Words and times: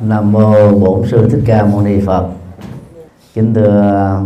Nam 0.00 0.32
mô 0.32 0.70
Bổn 0.78 1.08
sư 1.08 1.28
Thích 1.30 1.42
Ca 1.46 1.66
Mâu 1.66 1.82
Ni 1.82 2.00
Phật. 2.00 2.28
Kính 3.34 3.54
thưa 3.54 4.20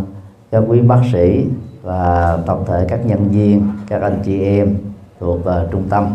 các 0.51 0.63
quý 0.69 0.81
bác 0.81 1.01
sĩ 1.13 1.47
và 1.83 2.39
tập 2.47 2.59
thể 2.67 2.87
các 2.89 3.07
nhân 3.07 3.29
viên, 3.29 3.69
các 3.89 4.03
anh 4.03 4.21
chị 4.25 4.41
em 4.41 4.77
thuộc 5.21 5.39
uh, 5.41 5.71
trung 5.71 5.83
tâm. 5.91 6.07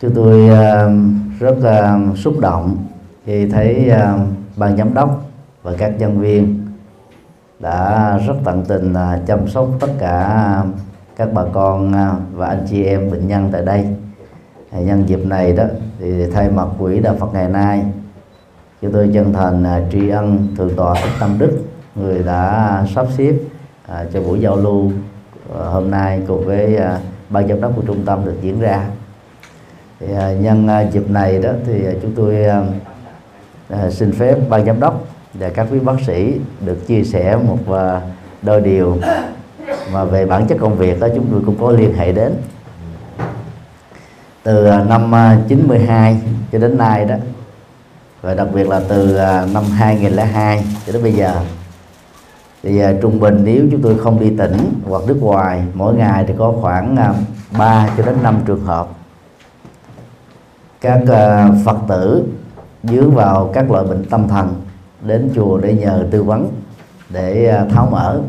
Chúng 0.00 0.14
tôi 0.14 0.48
uh, 0.50 0.92
rất 1.40 1.56
uh, 1.58 2.18
xúc 2.18 2.34
động 2.40 2.76
khi 3.26 3.48
thấy 3.48 3.90
uh, 3.94 4.20
ban 4.56 4.76
giám 4.76 4.94
đốc 4.94 5.24
và 5.62 5.72
các 5.78 5.92
nhân 5.98 6.20
viên 6.20 6.66
đã 7.58 8.18
rất 8.26 8.34
tận 8.44 8.64
tình 8.68 8.92
uh, 8.92 9.26
chăm 9.26 9.48
sóc 9.48 9.68
tất 9.80 9.90
cả 9.98 10.64
các 11.16 11.28
bà 11.32 11.42
con 11.52 11.90
uh, 11.90 12.18
và 12.34 12.46
anh 12.46 12.66
chị 12.70 12.84
em 12.84 13.10
bệnh 13.10 13.28
nhân 13.28 13.48
tại 13.52 13.62
đây 13.64 13.86
nhân 14.72 15.08
dịp 15.08 15.26
này 15.26 15.52
đó 15.52 15.64
thì 16.00 16.26
thay 16.34 16.50
mặt 16.50 16.68
quỹ 16.78 16.98
đạo 17.00 17.16
Phật 17.20 17.34
ngày 17.34 17.48
nay 17.48 17.82
chúng 18.82 18.92
tôi 18.92 19.10
chân 19.14 19.32
thành 19.32 19.64
à, 19.64 19.80
tri 19.92 20.08
ân 20.08 20.48
thượng 20.56 20.76
tọa 20.76 20.94
thích 20.94 21.12
tâm 21.20 21.38
đức 21.38 21.58
người 21.94 22.22
đã 22.22 22.84
sắp 22.94 23.06
xếp 23.18 23.34
à, 23.88 24.04
cho 24.12 24.20
buổi 24.20 24.40
giao 24.40 24.56
lưu 24.56 24.90
à, 25.58 25.64
hôm 25.64 25.90
nay 25.90 26.22
cùng 26.28 26.46
với 26.46 26.76
à, 26.76 26.98
ban 27.30 27.48
giám 27.48 27.60
đốc 27.60 27.76
của 27.76 27.82
trung 27.86 28.02
tâm 28.06 28.24
được 28.24 28.36
diễn 28.42 28.60
ra. 28.60 28.86
Thì, 30.00 30.06
à, 30.14 30.32
nhân 30.32 30.68
à, 30.68 30.80
dịp 30.80 31.10
này 31.10 31.38
đó 31.38 31.50
thì 31.66 31.86
à, 31.86 31.92
chúng 32.02 32.12
tôi 32.14 32.44
à, 32.44 32.62
à, 33.68 33.90
xin 33.90 34.12
phép 34.12 34.36
ban 34.48 34.66
giám 34.66 34.80
đốc 34.80 35.04
và 35.34 35.50
các 35.50 35.66
quý 35.70 35.78
bác 35.78 36.00
sĩ 36.06 36.34
được 36.66 36.86
chia 36.86 37.02
sẻ 37.04 37.36
một 37.36 37.74
à, 37.74 38.00
đôi 38.42 38.60
điều 38.60 38.96
mà 39.92 40.04
về 40.04 40.26
bản 40.26 40.46
chất 40.46 40.58
công 40.60 40.76
việc 40.76 41.00
đó 41.00 41.08
chúng 41.14 41.26
tôi 41.30 41.42
cũng 41.46 41.56
có 41.60 41.70
liên 41.70 41.94
hệ 41.94 42.12
đến 42.12 42.32
từ 44.50 44.64
à, 44.64 44.84
năm 44.88 45.14
à, 45.14 45.38
92 45.48 46.20
cho 46.52 46.58
đến 46.58 46.78
nay 46.78 47.04
đó. 47.04 47.14
Và 48.22 48.34
đặc 48.34 48.48
biệt 48.54 48.68
là 48.68 48.80
từ 48.88 49.16
à, 49.16 49.46
năm 49.54 49.64
2002 49.64 50.64
cho 50.86 50.92
đến 50.92 51.02
bây 51.02 51.12
giờ. 51.12 51.40
Thì 52.62 52.80
trung 53.02 53.20
bình 53.20 53.40
nếu 53.44 53.66
chúng 53.70 53.82
tôi 53.82 53.98
không 53.98 54.20
đi 54.20 54.36
tỉnh 54.38 54.56
hoặc 54.88 55.02
nước 55.06 55.18
ngoài 55.20 55.62
mỗi 55.74 55.94
ngày 55.94 56.24
thì 56.28 56.34
có 56.38 56.52
khoảng 56.60 56.96
3 57.58 57.88
cho 57.96 58.02
đến 58.02 58.14
5 58.22 58.40
trường 58.46 58.64
hợp. 58.64 58.88
Các 60.80 61.00
Phật 61.64 61.76
tử 61.88 62.24
dướng 62.82 63.14
vào 63.14 63.50
các 63.54 63.70
loại 63.70 63.84
bệnh 63.84 64.04
tâm 64.04 64.28
thần 64.28 64.54
đến 65.02 65.30
chùa 65.34 65.58
để 65.58 65.74
nhờ 65.74 66.06
tư 66.10 66.22
vấn 66.22 66.48
để 67.10 67.58
tháo 67.70 67.88
mở. 67.90 68.20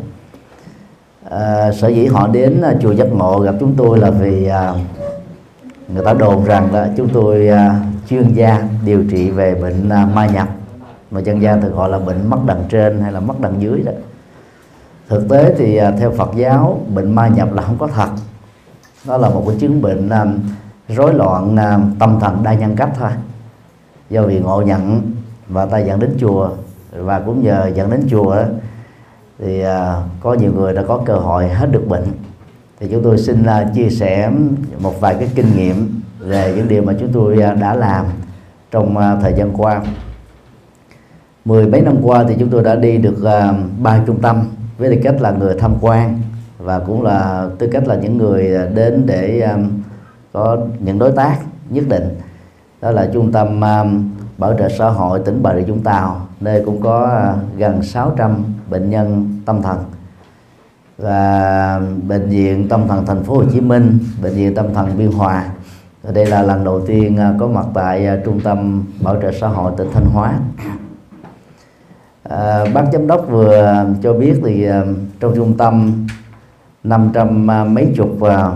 Uh, 1.25 1.75
sở 1.75 1.87
dĩ 1.87 2.05
họ 2.05 2.27
đến 2.27 2.61
chùa 2.81 2.91
giác 2.91 3.07
ngộ 3.11 3.39
gặp 3.39 3.55
chúng 3.59 3.75
tôi 3.77 3.97
là 3.99 4.09
vì 4.09 4.49
uh, 4.49 5.00
người 5.93 6.05
ta 6.05 6.13
đồn 6.13 6.45
rằng 6.45 6.73
là 6.73 6.89
chúng 6.97 7.09
tôi 7.09 7.47
à, 7.47 7.79
chuyên 8.09 8.33
gia 8.33 8.63
điều 8.85 9.03
trị 9.11 9.29
về 9.29 9.55
bệnh 9.55 9.89
à, 9.89 10.05
ma 10.05 10.25
nhập. 10.25 10.47
Mà 11.11 11.19
dân 11.19 11.41
gian 11.41 11.61
thường 11.61 11.75
gọi 11.75 11.89
là 11.89 11.99
bệnh 11.99 12.29
mắt 12.29 12.39
đằng 12.45 12.63
trên 12.69 13.01
hay 13.01 13.11
là 13.11 13.19
mắt 13.19 13.39
đằng 13.39 13.61
dưới 13.61 13.81
đó. 13.85 13.91
Thực 15.09 15.29
tế 15.29 15.55
thì 15.57 15.77
à, 15.77 15.91
theo 15.91 16.11
Phật 16.11 16.29
giáo 16.35 16.81
bệnh 16.93 17.15
ma 17.15 17.27
nhập 17.27 17.53
là 17.53 17.61
không 17.61 17.77
có 17.77 17.87
thật. 17.87 18.09
Đó 19.05 19.17
là 19.17 19.29
một 19.29 19.43
cái 19.47 19.57
chứng 19.59 19.81
bệnh 19.81 20.09
rối 20.87 21.13
loạn 21.13 21.57
tâm 21.99 22.19
thần 22.19 22.43
đa 22.43 22.53
nhân 22.53 22.75
cách 22.75 22.89
thôi. 22.99 23.09
Do 24.09 24.21
vì 24.21 24.39
ngộ 24.39 24.61
nhận 24.61 25.01
và 25.47 25.65
ta 25.65 25.77
dẫn 25.79 25.99
đến 25.99 26.15
chùa 26.19 26.49
và 26.91 27.19
cũng 27.19 27.43
nhờ 27.43 27.71
dẫn 27.75 27.89
đến 27.89 28.07
chùa 28.09 28.35
đó, 28.35 28.43
thì 29.39 29.63
có 30.19 30.33
nhiều 30.33 30.51
người 30.55 30.73
đã 30.73 30.83
có 30.87 31.01
cơ 31.05 31.13
hội 31.13 31.49
hết 31.49 31.71
được 31.71 31.87
bệnh 31.87 32.07
thì 32.81 32.87
chúng 32.91 33.03
tôi 33.03 33.17
xin 33.17 33.43
à, 33.43 33.71
chia 33.75 33.89
sẻ 33.89 34.31
một 34.79 35.01
vài 35.01 35.15
cái 35.19 35.29
kinh 35.35 35.55
nghiệm 35.55 36.01
về 36.19 36.53
những 36.55 36.67
điều 36.67 36.83
mà 36.83 36.93
chúng 36.99 37.11
tôi 37.13 37.41
à, 37.41 37.53
đã 37.53 37.73
làm 37.73 38.05
trong 38.71 38.97
à, 38.97 39.15
thời 39.21 39.33
gian 39.33 39.51
qua. 39.57 39.81
Mười 41.45 41.67
mấy 41.67 41.81
năm 41.81 41.97
qua 42.03 42.23
thì 42.27 42.35
chúng 42.39 42.49
tôi 42.49 42.63
đã 42.63 42.75
đi 42.75 42.97
được 42.97 43.15
ba 43.81 44.03
trung 44.07 44.21
tâm 44.21 44.43
với 44.77 44.89
tư 44.89 45.01
cách 45.03 45.21
là 45.21 45.31
người 45.31 45.55
tham 45.59 45.75
quan 45.81 46.21
và 46.57 46.79
cũng 46.79 47.03
là 47.03 47.47
tư 47.59 47.69
cách 47.71 47.87
là 47.87 47.95
những 47.95 48.17
người 48.17 48.57
đến 48.73 49.03
để 49.05 49.49
có 50.33 50.57
những 50.79 50.99
đối 50.99 51.11
tác 51.11 51.37
nhất 51.69 51.83
định. 51.89 52.15
Đó 52.81 52.91
là 52.91 53.09
trung 53.13 53.31
tâm 53.31 53.61
bảo 54.37 54.53
trợ 54.59 54.69
xã 54.77 54.89
hội 54.89 55.19
tỉnh 55.25 55.43
bà 55.43 55.55
rịa 55.55 55.61
vũng 55.61 55.83
tàu, 55.83 56.27
nơi 56.39 56.63
cũng 56.65 56.81
có 56.81 57.25
gần 57.57 57.83
600 57.83 58.43
bệnh 58.69 58.89
nhân 58.89 59.39
tâm 59.45 59.61
thần 59.61 59.77
và 61.01 61.81
bệnh 62.07 62.29
viện 62.29 62.67
tâm 62.69 62.87
thần 62.87 63.05
thành 63.05 63.23
phố 63.23 63.33
Hồ 63.33 63.43
Chí 63.53 63.61
Minh, 63.61 63.99
bệnh 64.21 64.33
viện 64.33 64.55
tâm 64.55 64.73
thần 64.73 64.97
Biên 64.97 65.11
Hòa. 65.11 65.49
Đây 66.13 66.25
là 66.25 66.41
lần 66.41 66.63
đầu 66.63 66.81
tiên 66.87 67.17
à, 67.17 67.33
có 67.39 67.47
mặt 67.47 67.65
tại 67.73 68.07
à, 68.07 68.17
trung 68.25 68.39
tâm 68.39 68.83
bảo 69.03 69.21
trợ 69.21 69.31
xã 69.31 69.47
hội 69.47 69.71
tỉnh 69.77 69.87
Thanh 69.93 70.05
Hóa. 70.05 70.39
À, 72.23 72.65
bác 72.73 72.83
giám 72.93 73.07
đốc 73.07 73.29
vừa 73.29 73.85
cho 74.03 74.13
biết 74.13 74.33
thì 74.45 74.65
à, 74.65 74.83
trong 75.19 75.35
trung 75.35 75.57
tâm 75.57 76.05
500 76.83 77.47
mấy 77.73 77.93
chục 77.95 78.09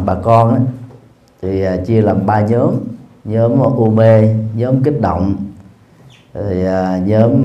bà 0.05 0.15
con 0.23 0.49
ấy, 0.49 0.61
thì 1.41 1.63
chia 1.85 2.01
làm 2.01 2.25
ba 2.25 2.41
nhóm 2.41 2.71
nhóm 3.25 3.59
u 3.59 3.89
mê 3.89 4.35
nhóm 4.55 4.83
kích 4.83 5.01
động 5.01 5.35
thì 6.33 6.63
nhóm 7.05 7.43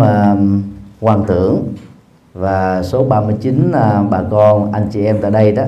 quan 1.00 1.24
tưởng 1.26 1.62
và 2.34 2.82
số 2.82 3.04
39 3.04 3.72
à, 3.72 4.02
bà 4.10 4.22
con 4.30 4.72
anh 4.72 4.88
chị 4.92 5.04
em 5.04 5.18
tại 5.22 5.30
đây 5.30 5.52
đó 5.52 5.62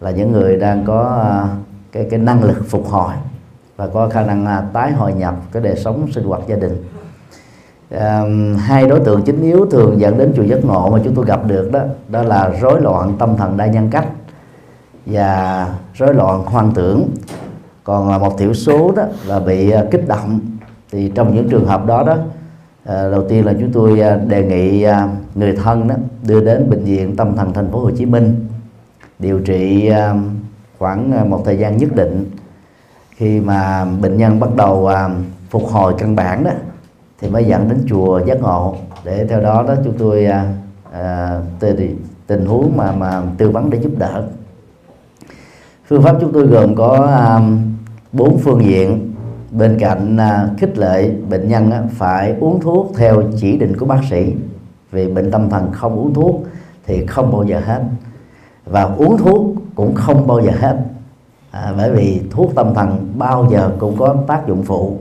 là 0.00 0.10
những 0.10 0.32
người 0.32 0.56
đang 0.56 0.84
có 0.84 1.20
à, 1.22 1.48
cái 1.92 2.06
cái 2.10 2.18
năng 2.18 2.42
lực 2.44 2.62
phục 2.68 2.86
hồi 2.86 3.14
và 3.76 3.86
có 3.86 4.08
khả 4.08 4.22
năng 4.22 4.46
à, 4.46 4.62
tái 4.72 4.92
hội 4.92 5.12
nhập 5.12 5.34
cái 5.52 5.62
đời 5.62 5.76
sống 5.76 6.06
sinh 6.12 6.24
hoạt 6.24 6.40
gia 6.46 6.56
đình. 6.56 6.84
À, 7.90 8.22
hai 8.58 8.86
đối 8.86 9.00
tượng 9.00 9.22
chính 9.22 9.42
yếu 9.42 9.66
thường 9.70 10.00
dẫn 10.00 10.18
đến 10.18 10.32
chùa 10.36 10.42
giấc 10.42 10.64
ngộ 10.64 10.90
mà 10.90 10.98
chúng 11.04 11.14
tôi 11.14 11.24
gặp 11.24 11.46
được 11.46 11.72
đó 11.72 11.80
đó 12.08 12.22
là 12.22 12.50
rối 12.60 12.80
loạn 12.80 13.16
tâm 13.18 13.36
thần 13.36 13.56
đa 13.56 13.66
nhân 13.66 13.90
cách 13.90 14.06
và 15.06 15.68
rối 15.94 16.14
loạn 16.14 16.42
hoang 16.44 16.72
tưởng. 16.74 17.08
Còn 17.84 18.20
một 18.20 18.38
thiểu 18.38 18.54
số 18.54 18.92
đó 18.96 19.02
là 19.26 19.40
bị 19.40 19.70
à, 19.70 19.84
kích 19.90 20.08
động. 20.08 20.40
Thì 20.92 21.12
trong 21.14 21.34
những 21.34 21.48
trường 21.50 21.66
hợp 21.66 21.86
đó 21.86 22.02
đó 22.06 22.16
à, 22.84 23.10
đầu 23.10 23.28
tiên 23.28 23.46
là 23.46 23.54
chúng 23.60 23.72
tôi 23.72 24.00
à, 24.00 24.16
đề 24.16 24.44
nghị 24.44 24.82
à, 24.82 25.08
người 25.34 25.52
thân 25.52 25.88
đó 25.88 25.94
đưa 26.26 26.44
đến 26.44 26.70
bệnh 26.70 26.84
viện 26.84 27.16
tâm 27.16 27.36
thần 27.36 27.52
thành 27.52 27.70
phố 27.72 27.78
Hồ 27.78 27.90
Chí 27.90 28.06
Minh 28.06 28.46
điều 29.18 29.40
trị 29.40 29.88
à, 29.88 30.14
khoảng 30.78 31.30
một 31.30 31.42
thời 31.44 31.58
gian 31.58 31.76
nhất 31.76 31.96
định. 31.96 32.30
Khi 33.16 33.40
mà 33.40 33.84
bệnh 33.84 34.16
nhân 34.16 34.40
bắt 34.40 34.56
đầu 34.56 34.90
phục 35.50 35.68
hồi 35.68 35.94
căn 35.98 36.16
bản 36.16 36.44
đó 36.44 36.50
thì 37.20 37.30
mới 37.30 37.44
dẫn 37.44 37.68
đến 37.68 37.78
chùa 37.88 38.20
giác 38.26 38.40
ngộ. 38.40 38.76
Để 39.04 39.26
theo 39.26 39.40
đó 39.40 39.64
đó 39.68 39.74
chúng 39.84 39.98
tôi 39.98 40.26
à, 40.92 41.40
tình, 41.60 41.98
tình 42.26 42.46
huống 42.46 42.76
mà 42.76 42.92
mà 42.92 43.22
tư 43.38 43.50
vấn 43.50 43.70
để 43.70 43.78
giúp 43.78 43.92
đỡ. 43.98 44.24
Phương 45.88 46.02
pháp 46.02 46.16
chúng 46.20 46.32
tôi 46.32 46.46
gồm 46.46 46.74
có 46.74 47.10
bốn 48.12 48.38
phương 48.38 48.64
diện 48.64 49.13
bên 49.54 49.78
cạnh 49.78 50.16
à, 50.16 50.48
khích 50.58 50.78
lệ 50.78 51.10
bệnh 51.30 51.48
nhân 51.48 51.70
á, 51.70 51.82
phải 51.90 52.34
uống 52.40 52.60
thuốc 52.60 52.92
theo 52.96 53.22
chỉ 53.36 53.56
định 53.56 53.76
của 53.76 53.86
bác 53.86 54.00
sĩ. 54.10 54.34
Vì 54.90 55.08
bệnh 55.08 55.30
tâm 55.30 55.50
thần 55.50 55.72
không 55.72 55.96
uống 55.96 56.14
thuốc 56.14 56.44
thì 56.86 57.06
không 57.06 57.32
bao 57.32 57.44
giờ 57.44 57.60
hết. 57.64 57.82
Và 58.64 58.82
uống 58.82 59.18
thuốc 59.18 59.54
cũng 59.74 59.94
không 59.94 60.26
bao 60.26 60.40
giờ 60.40 60.50
hết. 60.58 60.78
À, 61.50 61.72
bởi 61.76 61.90
vì 61.90 62.20
thuốc 62.30 62.54
tâm 62.54 62.74
thần 62.74 63.12
bao 63.18 63.48
giờ 63.50 63.70
cũng 63.78 63.96
có 63.98 64.16
tác 64.26 64.46
dụng 64.48 64.62
phụ. 64.62 64.96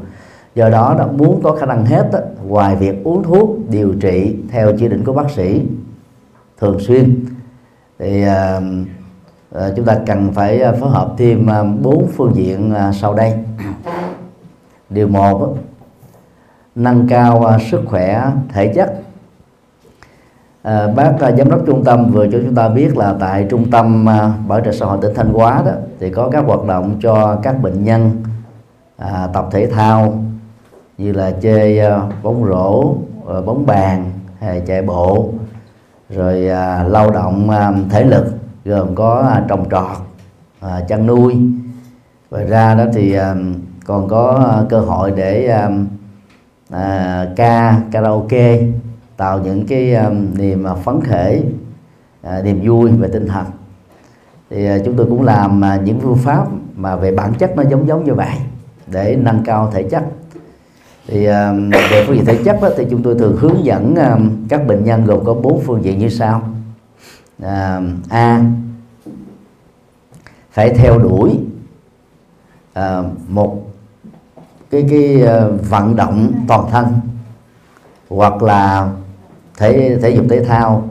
Do 0.56 0.70
đó 0.70 0.96
đã 1.00 1.08
muốn 1.08 1.42
có 1.44 1.56
khả 1.56 1.66
năng 1.66 1.86
hết 1.86 2.10
á, 2.14 2.20
ngoài 2.48 2.76
việc 2.76 3.04
uống 3.04 3.24
thuốc 3.24 3.50
điều 3.70 3.94
trị 3.94 4.36
theo 4.50 4.72
chỉ 4.80 4.88
định 4.88 5.04
của 5.04 5.14
bác 5.14 5.32
sĩ 5.32 5.62
thường 6.60 6.80
xuyên. 6.80 7.26
Thì 8.00 8.24
à, 8.24 8.62
à, 9.56 9.70
chúng 9.76 9.86
ta 9.86 10.00
cần 10.06 10.32
phải 10.34 10.62
à, 10.62 10.72
phối 10.72 10.90
hợp 10.90 11.14
thêm 11.18 11.50
à, 11.50 11.64
bốn 11.64 12.08
phương 12.08 12.36
diện 12.36 12.74
à, 12.74 12.92
sau 12.92 13.14
đây 13.14 13.34
điều 14.94 15.08
một 15.08 15.58
nâng 16.76 17.08
cao 17.08 17.46
à, 17.46 17.58
sức 17.72 17.82
khỏe 17.86 18.32
thể 18.50 18.74
chất. 18.76 18.94
À, 20.62 20.88
bác 20.88 21.14
à, 21.20 21.32
giám 21.32 21.50
đốc 21.50 21.60
trung 21.66 21.84
tâm 21.84 22.12
vừa 22.12 22.28
cho 22.28 22.38
chúng 22.46 22.56
ta 22.56 22.70
biết 22.70 22.98
là 22.98 23.16
tại 23.20 23.48
trung 23.50 23.72
tâm 23.72 24.10
à, 24.10 24.34
bảo 24.48 24.62
trợ 24.62 24.72
xã 24.72 24.86
hội 24.86 24.98
tỉnh 25.02 25.14
thanh 25.16 25.30
hóa 25.30 25.62
đó 25.66 25.72
thì 26.00 26.10
có 26.10 26.30
các 26.30 26.44
hoạt 26.46 26.66
động 26.66 26.96
cho 27.02 27.40
các 27.44 27.62
bệnh 27.62 27.84
nhân 27.84 28.24
à, 28.98 29.28
tập 29.34 29.48
thể 29.52 29.68
thao 29.68 30.24
như 30.98 31.12
là 31.12 31.32
chơi 31.32 31.80
bóng 32.24 32.46
rổ 32.46 32.96
bóng 33.46 33.66
bàn 33.66 34.12
hay 34.40 34.62
chạy 34.68 34.82
bộ 34.82 35.30
rồi 36.10 36.48
à, 36.48 36.84
lao 36.84 37.12
động 37.12 37.50
à, 37.50 37.74
thể 37.90 38.04
lực 38.04 38.26
gồm 38.66 38.96
có 38.96 39.30
à, 39.34 39.44
trồng 39.48 39.70
trọt 39.72 39.98
à, 40.60 40.82
chăn 40.88 41.06
nuôi. 41.06 41.38
Ngoài 42.32 42.46
ra 42.46 42.76
đó 42.76 42.84
thì 42.94 43.14
à, 43.14 43.36
còn 43.86 44.08
có 44.08 44.50
à, 44.52 44.66
cơ 44.70 44.80
hội 44.80 45.12
để 45.12 45.48
um, 45.48 45.88
à, 46.70 47.28
ca 47.36 47.82
karaoke 47.92 48.62
tạo 49.18 49.40
những 49.40 49.66
cái 49.68 49.96
um, 49.96 50.38
niềm 50.38 50.66
phấn 50.84 51.02
khởi 51.02 51.44
uh, 52.28 52.44
niềm 52.44 52.62
vui 52.64 52.92
về 52.92 53.10
tinh 53.14 53.28
thần. 53.28 53.46
Thì 54.50 54.76
uh, 54.76 54.82
chúng 54.86 54.96
tôi 54.98 55.06
cũng 55.10 55.24
làm 55.24 55.62
uh, 55.62 55.84
những 55.84 56.00
phương 56.00 56.18
pháp 56.18 56.48
mà 56.76 56.96
về 56.96 57.12
bản 57.16 57.34
chất 57.34 57.56
nó 57.56 57.64
giống 57.64 57.88
giống 57.88 58.06
như 58.06 58.14
vậy 58.14 58.36
để 58.88 59.18
nâng 59.22 59.44
cao 59.46 59.72
thể 59.74 59.84
chất. 59.84 60.04
Thì 61.08 61.26
về 61.72 62.04
phương 62.08 62.16
diện 62.16 62.26
thể 62.26 62.40
chất 62.46 62.60
đó, 62.62 62.70
thì 62.78 62.86
chúng 62.90 63.04
tôi 63.04 63.16
thường 63.20 63.38
hướng 63.40 63.66
dẫn 63.66 63.96
các 64.50 64.68
bệnh 64.68 64.84
nhân 64.84 65.06
gồm 65.06 65.26
có 65.26 65.34
bốn 65.34 65.62
phương 65.62 65.84
diện 65.84 66.00
như 66.00 66.10
sau. 66.10 66.42
Uh, 67.42 67.84
a 68.10 68.42
phải 70.52 70.70
theo 70.70 71.00
đuổi. 71.00 71.40
À, 72.74 73.04
một 73.28 73.73
cái 74.74 74.86
cái 74.90 75.22
ờ, 75.22 75.52
vận 75.70 75.96
động 75.96 76.34
toàn 76.48 76.66
thân 76.72 76.86
hoặc 78.10 78.44
là 78.44 78.90
thể 79.58 79.98
thể 80.02 80.10
dục 80.10 80.26
thể 80.30 80.44
thao 80.44 80.84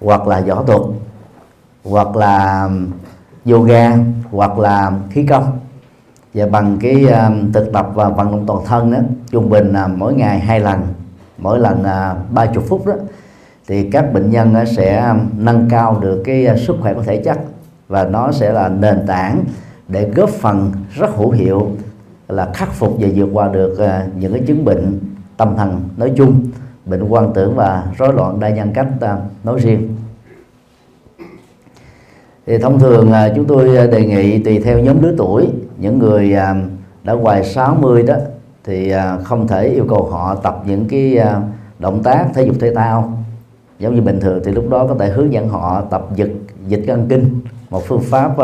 hoặc 0.00 0.26
là 0.26 0.40
võ 0.40 0.62
thuật 0.62 0.82
hoặc 1.84 2.16
là 2.16 2.68
yoga 3.50 3.96
hoặc 4.30 4.58
là 4.58 4.92
khí 5.10 5.26
công. 5.26 5.58
Và 6.34 6.46
bằng 6.46 6.78
cái 6.80 7.04
uh, 7.04 7.54
thực 7.54 7.72
tập 7.72 7.88
và 7.94 8.08
vận 8.08 8.30
động 8.30 8.44
toàn 8.46 8.64
thân 8.66 8.92
đó 8.92 8.98
trung 9.30 9.50
bình 9.50 9.72
là 9.72 9.86
mỗi 9.88 10.14
ngày 10.14 10.38
hai 10.38 10.60
lần 10.60 10.80
mỗi 11.38 11.58
lần 11.58 11.82
ba 12.30 12.42
uh, 12.42 12.54
chục 12.54 12.64
phút 12.68 12.86
đó 12.86 12.92
thì 13.68 13.90
các 13.90 14.12
bệnh 14.12 14.30
nhân 14.30 14.54
uh, 14.62 14.68
sẽ 14.76 15.14
nâng 15.36 15.68
cao 15.70 15.98
được 16.00 16.22
cái 16.24 16.46
uh, 16.52 16.58
sức 16.58 16.76
khỏe 16.80 16.94
của 16.94 17.02
thể 17.02 17.22
chất 17.24 17.38
và 17.88 18.04
nó 18.04 18.32
sẽ 18.32 18.52
là 18.52 18.68
nền 18.68 19.06
tảng 19.06 19.44
để 19.88 20.10
góp 20.14 20.30
phần 20.30 20.72
rất 20.94 21.10
hữu 21.16 21.30
hiệu 21.30 21.70
là 22.30 22.50
khắc 22.54 22.72
phục 22.72 22.96
và 23.00 23.08
vượt 23.14 23.28
qua 23.32 23.48
được 23.48 23.72
uh, 23.72 24.16
những 24.16 24.32
cái 24.32 24.42
chứng 24.46 24.64
bệnh 24.64 25.00
tâm 25.36 25.56
thần 25.56 25.80
nói 25.96 26.12
chung 26.16 26.46
bệnh 26.86 27.08
quan 27.08 27.32
tưởng 27.34 27.56
và 27.56 27.86
rối 27.98 28.12
loạn 28.12 28.40
đa 28.40 28.48
nhân 28.48 28.72
cách 28.74 28.88
uh, 28.96 29.20
nói 29.44 29.58
riêng. 29.60 29.96
Thì 32.46 32.58
thông 32.58 32.78
thường 32.78 33.12
à, 33.12 33.32
chúng 33.36 33.44
tôi 33.44 33.88
đề 33.88 34.06
nghị 34.06 34.42
tùy 34.42 34.58
theo 34.58 34.78
nhóm 34.78 35.02
lứa 35.02 35.14
tuổi 35.18 35.48
những 35.78 35.98
người 35.98 36.32
đã 37.04 37.12
ngoài 37.12 37.44
60 37.44 38.02
đó 38.02 38.14
thì 38.64 38.92
không 39.24 39.48
thể 39.48 39.68
yêu 39.68 39.84
cầu 39.88 40.08
họ 40.10 40.34
tập 40.34 40.62
những 40.66 40.88
cái 40.88 41.18
động 41.78 42.02
tác 42.02 42.26
thể 42.34 42.46
dục 42.46 42.56
thể 42.60 42.74
thao. 42.74 43.12
Giống 43.78 43.94
như 43.94 44.00
bình 44.00 44.20
thường 44.20 44.40
thì 44.44 44.52
lúc 44.52 44.70
đó 44.70 44.86
có 44.86 44.94
thể 44.98 45.10
hướng 45.10 45.32
dẫn 45.32 45.48
họ 45.48 45.82
tập 45.90 46.06
dịch 46.14 46.32
dịch 46.68 46.84
căn 46.86 47.06
kinh 47.08 47.40
một 47.70 47.82
phương 47.86 48.02
pháp 48.02 48.38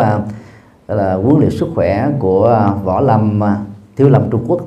là 0.89 1.15
huấn 1.15 1.41
luyện 1.41 1.51
sức 1.51 1.69
khỏe 1.75 2.09
của 2.19 2.73
võ 2.85 3.01
lâm 3.01 3.41
thiếu 3.97 4.09
lâm 4.09 4.31
Trung 4.31 4.45
Quốc 4.49 4.61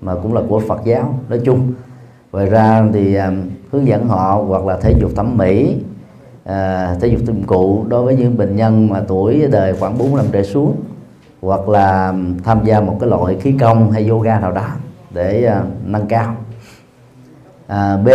mà 0.00 0.14
cũng 0.22 0.34
là 0.34 0.40
của 0.48 0.60
Phật 0.60 0.80
giáo 0.84 1.18
nói 1.28 1.40
chung. 1.44 1.72
Ngoài 2.32 2.46
ra 2.46 2.84
thì 2.92 3.14
à, 3.14 3.32
hướng 3.72 3.86
dẫn 3.86 4.08
họ 4.08 4.44
hoặc 4.48 4.66
là 4.66 4.78
thể 4.82 4.94
dục 5.00 5.10
thẩm 5.16 5.36
mỹ 5.36 5.76
à, 6.44 6.94
thể 7.00 7.08
dục 7.08 7.20
dụng 7.24 7.42
cụ 7.42 7.84
đối 7.88 8.04
với 8.04 8.16
những 8.16 8.36
bệnh 8.36 8.56
nhân 8.56 8.88
mà 8.88 9.02
tuổi 9.08 9.46
đời 9.52 9.74
khoảng 9.80 9.98
4 9.98 10.16
năm 10.16 10.26
trở 10.32 10.42
xuống 10.42 10.76
hoặc 11.40 11.68
là 11.68 12.14
tham 12.44 12.60
gia 12.64 12.80
một 12.80 12.96
cái 13.00 13.10
loại 13.10 13.36
khí 13.40 13.54
công 13.60 13.90
hay 13.90 14.08
yoga 14.08 14.40
nào 14.40 14.52
đó 14.52 14.66
để 15.10 15.44
à, 15.44 15.62
nâng 15.84 16.06
cao. 16.06 16.36
À, 17.66 17.96
b 17.96 18.08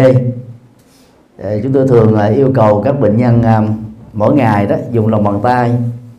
à, 1.43 1.51
chúng 1.63 1.73
tôi 1.73 1.87
thường 1.87 2.13
là 2.13 2.25
yêu 2.25 2.51
cầu 2.55 2.81
các 2.81 2.99
bệnh 2.99 3.17
nhân 3.17 3.43
à, 3.43 3.61
mỗi 4.13 4.35
ngày 4.35 4.65
đó 4.65 4.75
dùng 4.91 5.07
lòng 5.07 5.23
bàn 5.23 5.39
tay 5.43 5.71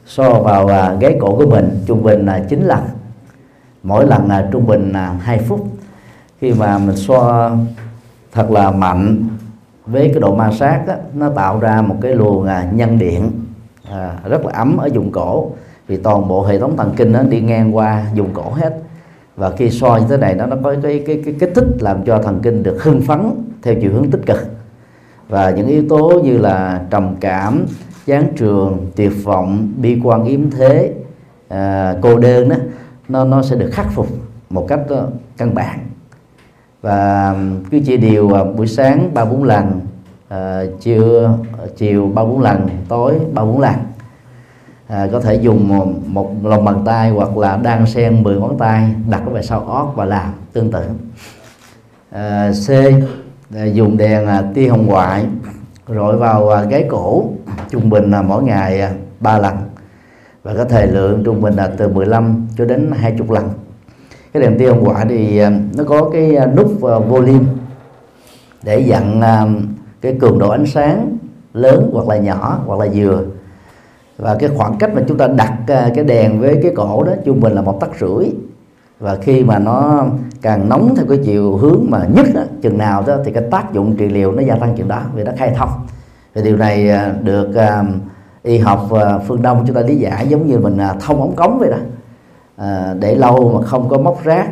so 0.07 0.31
vào 0.31 0.67
à, 0.67 0.97
gáy 1.01 1.17
cổ 1.21 1.37
của 1.37 1.47
mình 1.47 1.79
trung 1.87 2.03
bình 2.03 2.27
là 2.27 2.45
chín 2.49 2.63
lần 2.63 2.81
mỗi 3.87 4.07
lần 4.07 4.29
là 4.29 4.49
trung 4.53 4.67
bình 4.67 4.93
là 4.93 5.13
2 5.13 5.39
phút 5.39 5.69
khi 6.41 6.53
mà 6.53 6.79
mình 6.79 6.97
xoa 6.97 7.51
thật 8.33 8.51
là 8.51 8.71
mạnh 8.71 9.25
với 9.87 10.09
cái 10.09 10.21
độ 10.21 10.35
ma 10.35 10.53
sát 10.53 10.87
đó, 10.87 10.95
nó 11.15 11.29
tạo 11.29 11.61
ra 11.61 11.83
một 11.83 11.97
cái 12.01 12.15
luồng 12.15 12.47
à, 12.47 12.71
nhân 12.73 12.99
điện 12.99 13.31
à, 13.91 14.19
rất 14.29 14.45
là 14.45 14.53
ấm 14.55 14.77
ở 14.77 14.89
vùng 14.95 15.13
cổ. 15.13 15.51
Vì 15.87 15.97
toàn 15.97 16.29
bộ 16.29 16.47
hệ 16.47 16.59
thống 16.59 16.77
thần 16.77 16.93
kinh 16.97 17.13
nó 17.13 17.23
đi 17.23 17.41
ngang 17.41 17.77
qua 17.77 18.07
vùng 18.17 18.35
cổ 18.35 18.53
hết. 18.53 18.79
Và 19.37 19.51
khi 19.51 19.71
soi 19.71 20.01
như 20.01 20.07
thế 20.09 20.17
này 20.17 20.35
nó 20.35 20.47
nó 20.47 20.57
có 20.63 20.75
cái 20.83 21.03
cái 21.07 21.23
cái 21.25 21.35
kích 21.41 21.53
thích 21.55 21.67
làm 21.81 22.05
cho 22.05 22.23
thần 22.23 22.41
kinh 22.43 22.63
được 22.63 22.83
hưng 22.83 23.01
phấn 23.01 23.21
theo 23.63 23.75
chiều 23.81 23.93
hướng 23.93 24.11
tích 24.11 24.27
cực. 24.27 24.39
Và 25.29 25.51
những 25.51 25.67
yếu 25.67 25.85
tố 25.89 26.21
như 26.25 26.39
là 26.39 26.81
trầm 26.91 27.15
cảm 27.21 27.67
chán 28.07 28.33
trường 28.37 28.87
tuyệt 28.97 29.13
vọng 29.25 29.73
bi 29.77 30.01
quan 30.05 30.25
yếm 30.25 30.51
thế 30.51 30.95
à, 31.49 31.95
cô 32.03 32.19
đơn 32.19 32.49
đó 32.49 32.57
nó 33.09 33.25
nó 33.25 33.43
sẽ 33.43 33.57
được 33.57 33.71
khắc 33.73 33.87
phục 33.91 34.07
một 34.51 34.67
cách 34.69 34.81
uh, 34.95 35.13
căn 35.37 35.55
bản. 35.55 35.79
Và 36.83 37.35
cứ 37.71 37.81
chia 37.81 37.97
đều 37.97 38.29
ờ, 38.29 38.45
buổi 38.45 38.67
sáng 38.67 39.15
ba 39.15 39.25
bốn 39.25 39.45
lần 39.45 39.81
à, 40.29 40.63
trưa 40.81 41.39
chiều 41.77 42.11
ba 42.15 42.25
bốn 42.25 42.41
lần 42.41 42.69
tối 42.89 43.19
ba 43.35 43.45
bốn 43.45 43.61
lần. 43.61 43.75
À, 44.89 45.09
có 45.13 45.21
thể 45.21 45.35
dùng 45.35 45.69
một, 45.69 45.87
một 46.07 46.31
lòng 46.43 46.65
bàn 46.65 46.83
tay 46.85 47.11
hoặc 47.11 47.37
là 47.37 47.57
đan 47.57 47.87
sen 47.87 48.23
10 48.23 48.37
ngón 48.37 48.59
tay 48.59 48.95
đặt 49.11 49.23
về 49.33 49.43
sau 49.43 49.61
ót 49.61 49.93
và 49.95 50.05
làm 50.05 50.33
tương 50.53 50.71
tự. 50.71 50.85
À, 52.11 52.51
C 52.67 52.71
à, 53.55 53.65
dùng 53.65 53.97
đèn 53.97 54.27
à, 54.27 54.43
tia 54.55 54.69
hồng 54.69 54.87
ngoại 54.87 55.27
rọi 55.89 56.17
vào 56.17 56.49
à, 56.49 56.63
gáy 56.63 56.87
cổ 56.91 57.25
trung 57.71 57.91
bình 57.91 58.11
là 58.11 58.23
mỗi 58.23 58.43
ngày 58.43 58.81
à, 58.81 58.93
3 59.21 59.39
lần 59.39 59.57
và 60.47 60.55
cái 60.55 60.67
thời 60.69 60.87
lượng 60.87 61.23
trung 61.25 61.41
bình 61.41 61.55
là 61.55 61.71
từ 61.77 61.89
15 61.89 62.47
cho 62.59 62.65
đến 62.65 62.91
20 62.95 63.27
lần. 63.31 63.49
Cái 64.33 64.43
đèn 64.43 64.59
tia 64.59 64.69
hồng 64.69 64.85
quả 64.85 65.05
thì 65.09 65.39
à, 65.39 65.51
nó 65.77 65.85
có 65.85 66.11
cái 66.13 66.37
à, 66.37 66.47
nút 66.47 66.81
volume 66.81 67.45
để 68.63 68.79
dặn 68.81 69.21
à, 69.21 69.47
cái 70.01 70.17
cường 70.21 70.39
độ 70.39 70.51
ánh 70.51 70.67
sáng 70.67 71.17
lớn 71.55 71.91
hoặc 71.93 72.09
là 72.09 72.17
nhỏ 72.17 72.61
hoặc 72.67 72.81
là 72.81 72.87
vừa. 72.95 73.25
Và 74.19 74.37
cái 74.39 74.51
khoảng 74.57 74.79
cách 74.79 74.91
mà 74.95 75.03
chúng 75.09 75.19
ta 75.19 75.27
đặt 75.27 75.53
cái 75.67 76.05
đèn 76.05 76.41
với 76.41 76.61
cái 76.63 76.73
cổ 76.77 77.05
đó 77.05 77.13
trung 77.25 77.41
bình 77.41 77.53
là 77.53 77.63
một 77.63 77.81
tấc 77.81 77.91
rưỡi. 78.01 78.31
Và 79.01 79.17
khi 79.17 79.45
mà 79.45 79.59
nó 79.59 80.07
càng 80.43 80.69
nóng 80.69 80.95
theo 80.97 81.07
cái 81.09 81.19
chiều 81.25 81.57
hướng 81.57 81.87
mà 81.89 82.07
nhất 82.15 82.27
đó, 82.35 82.43
chừng 82.63 82.79
nào 82.79 83.05
đó 83.07 83.17
thì 83.25 83.33
cái 83.33 83.43
tác 83.51 83.73
dụng 83.73 83.97
trị 83.97 84.09
liệu 84.09 84.33
nó 84.33 84.43
gia 84.43 84.55
tăng 84.55 84.77
chừng 84.77 84.89
đó 84.89 85.03
vì 85.15 85.25
nó 85.25 85.33
khai 85.37 85.53
thông. 85.57 85.71
Và 86.35 86.43
điều 86.43 86.57
này 86.57 86.91
được 87.23 87.49
y 88.47 88.59
học 88.59 88.93
à, 88.93 89.19
phương 89.19 89.43
đông 89.43 89.65
chúng 89.67 89.77
ta 89.77 89.83
lý 89.83 89.97
giải 89.97 90.29
giống 90.29 90.47
như 90.47 90.59
mình 90.59 90.79
à, 90.79 90.95
thông 91.01 91.21
ống 91.21 91.37
cống 91.37 91.59
vậy 91.59 91.71
đó. 91.71 91.77
À, 92.57 92.95
để 93.01 93.15
lâu 93.15 93.53
mà 93.55 93.67
không 93.67 93.89
có 93.89 93.99
móc 93.99 94.25
rác 94.25 94.51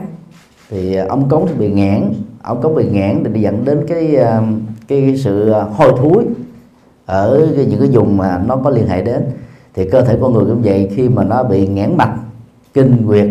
thì 0.71 0.97
ống 0.97 1.29
cống 1.29 1.47
thì 1.47 1.55
bị 1.55 1.73
nghẽn 1.73 2.13
ống 2.43 2.63
cống 2.63 2.75
bị 2.75 2.89
nghẽn 2.91 3.25
thì 3.25 3.41
dẫn 3.41 3.65
đến 3.65 3.85
cái 3.89 4.17
à, 4.17 4.43
cái 4.89 5.17
sự 5.17 5.53
hôi 5.53 5.93
thối 5.99 6.25
ở 7.07 7.49
những 7.69 7.81
cái 7.81 7.89
vùng 7.93 8.17
mà 8.17 8.43
nó 8.47 8.57
có 8.57 8.71
liên 8.71 8.87
hệ 8.87 9.03
đến. 9.03 9.23
Thì 9.75 9.91
cơ 9.91 10.03
thể 10.03 10.19
con 10.21 10.33
người 10.33 10.45
cũng 10.45 10.63
vậy 10.63 10.91
khi 10.95 11.09
mà 11.09 11.25
nó 11.25 11.43
bị 11.43 11.67
nghẽn 11.67 11.97
mạch 11.97 12.15
kinh 12.75 13.07
nguyệt 13.07 13.29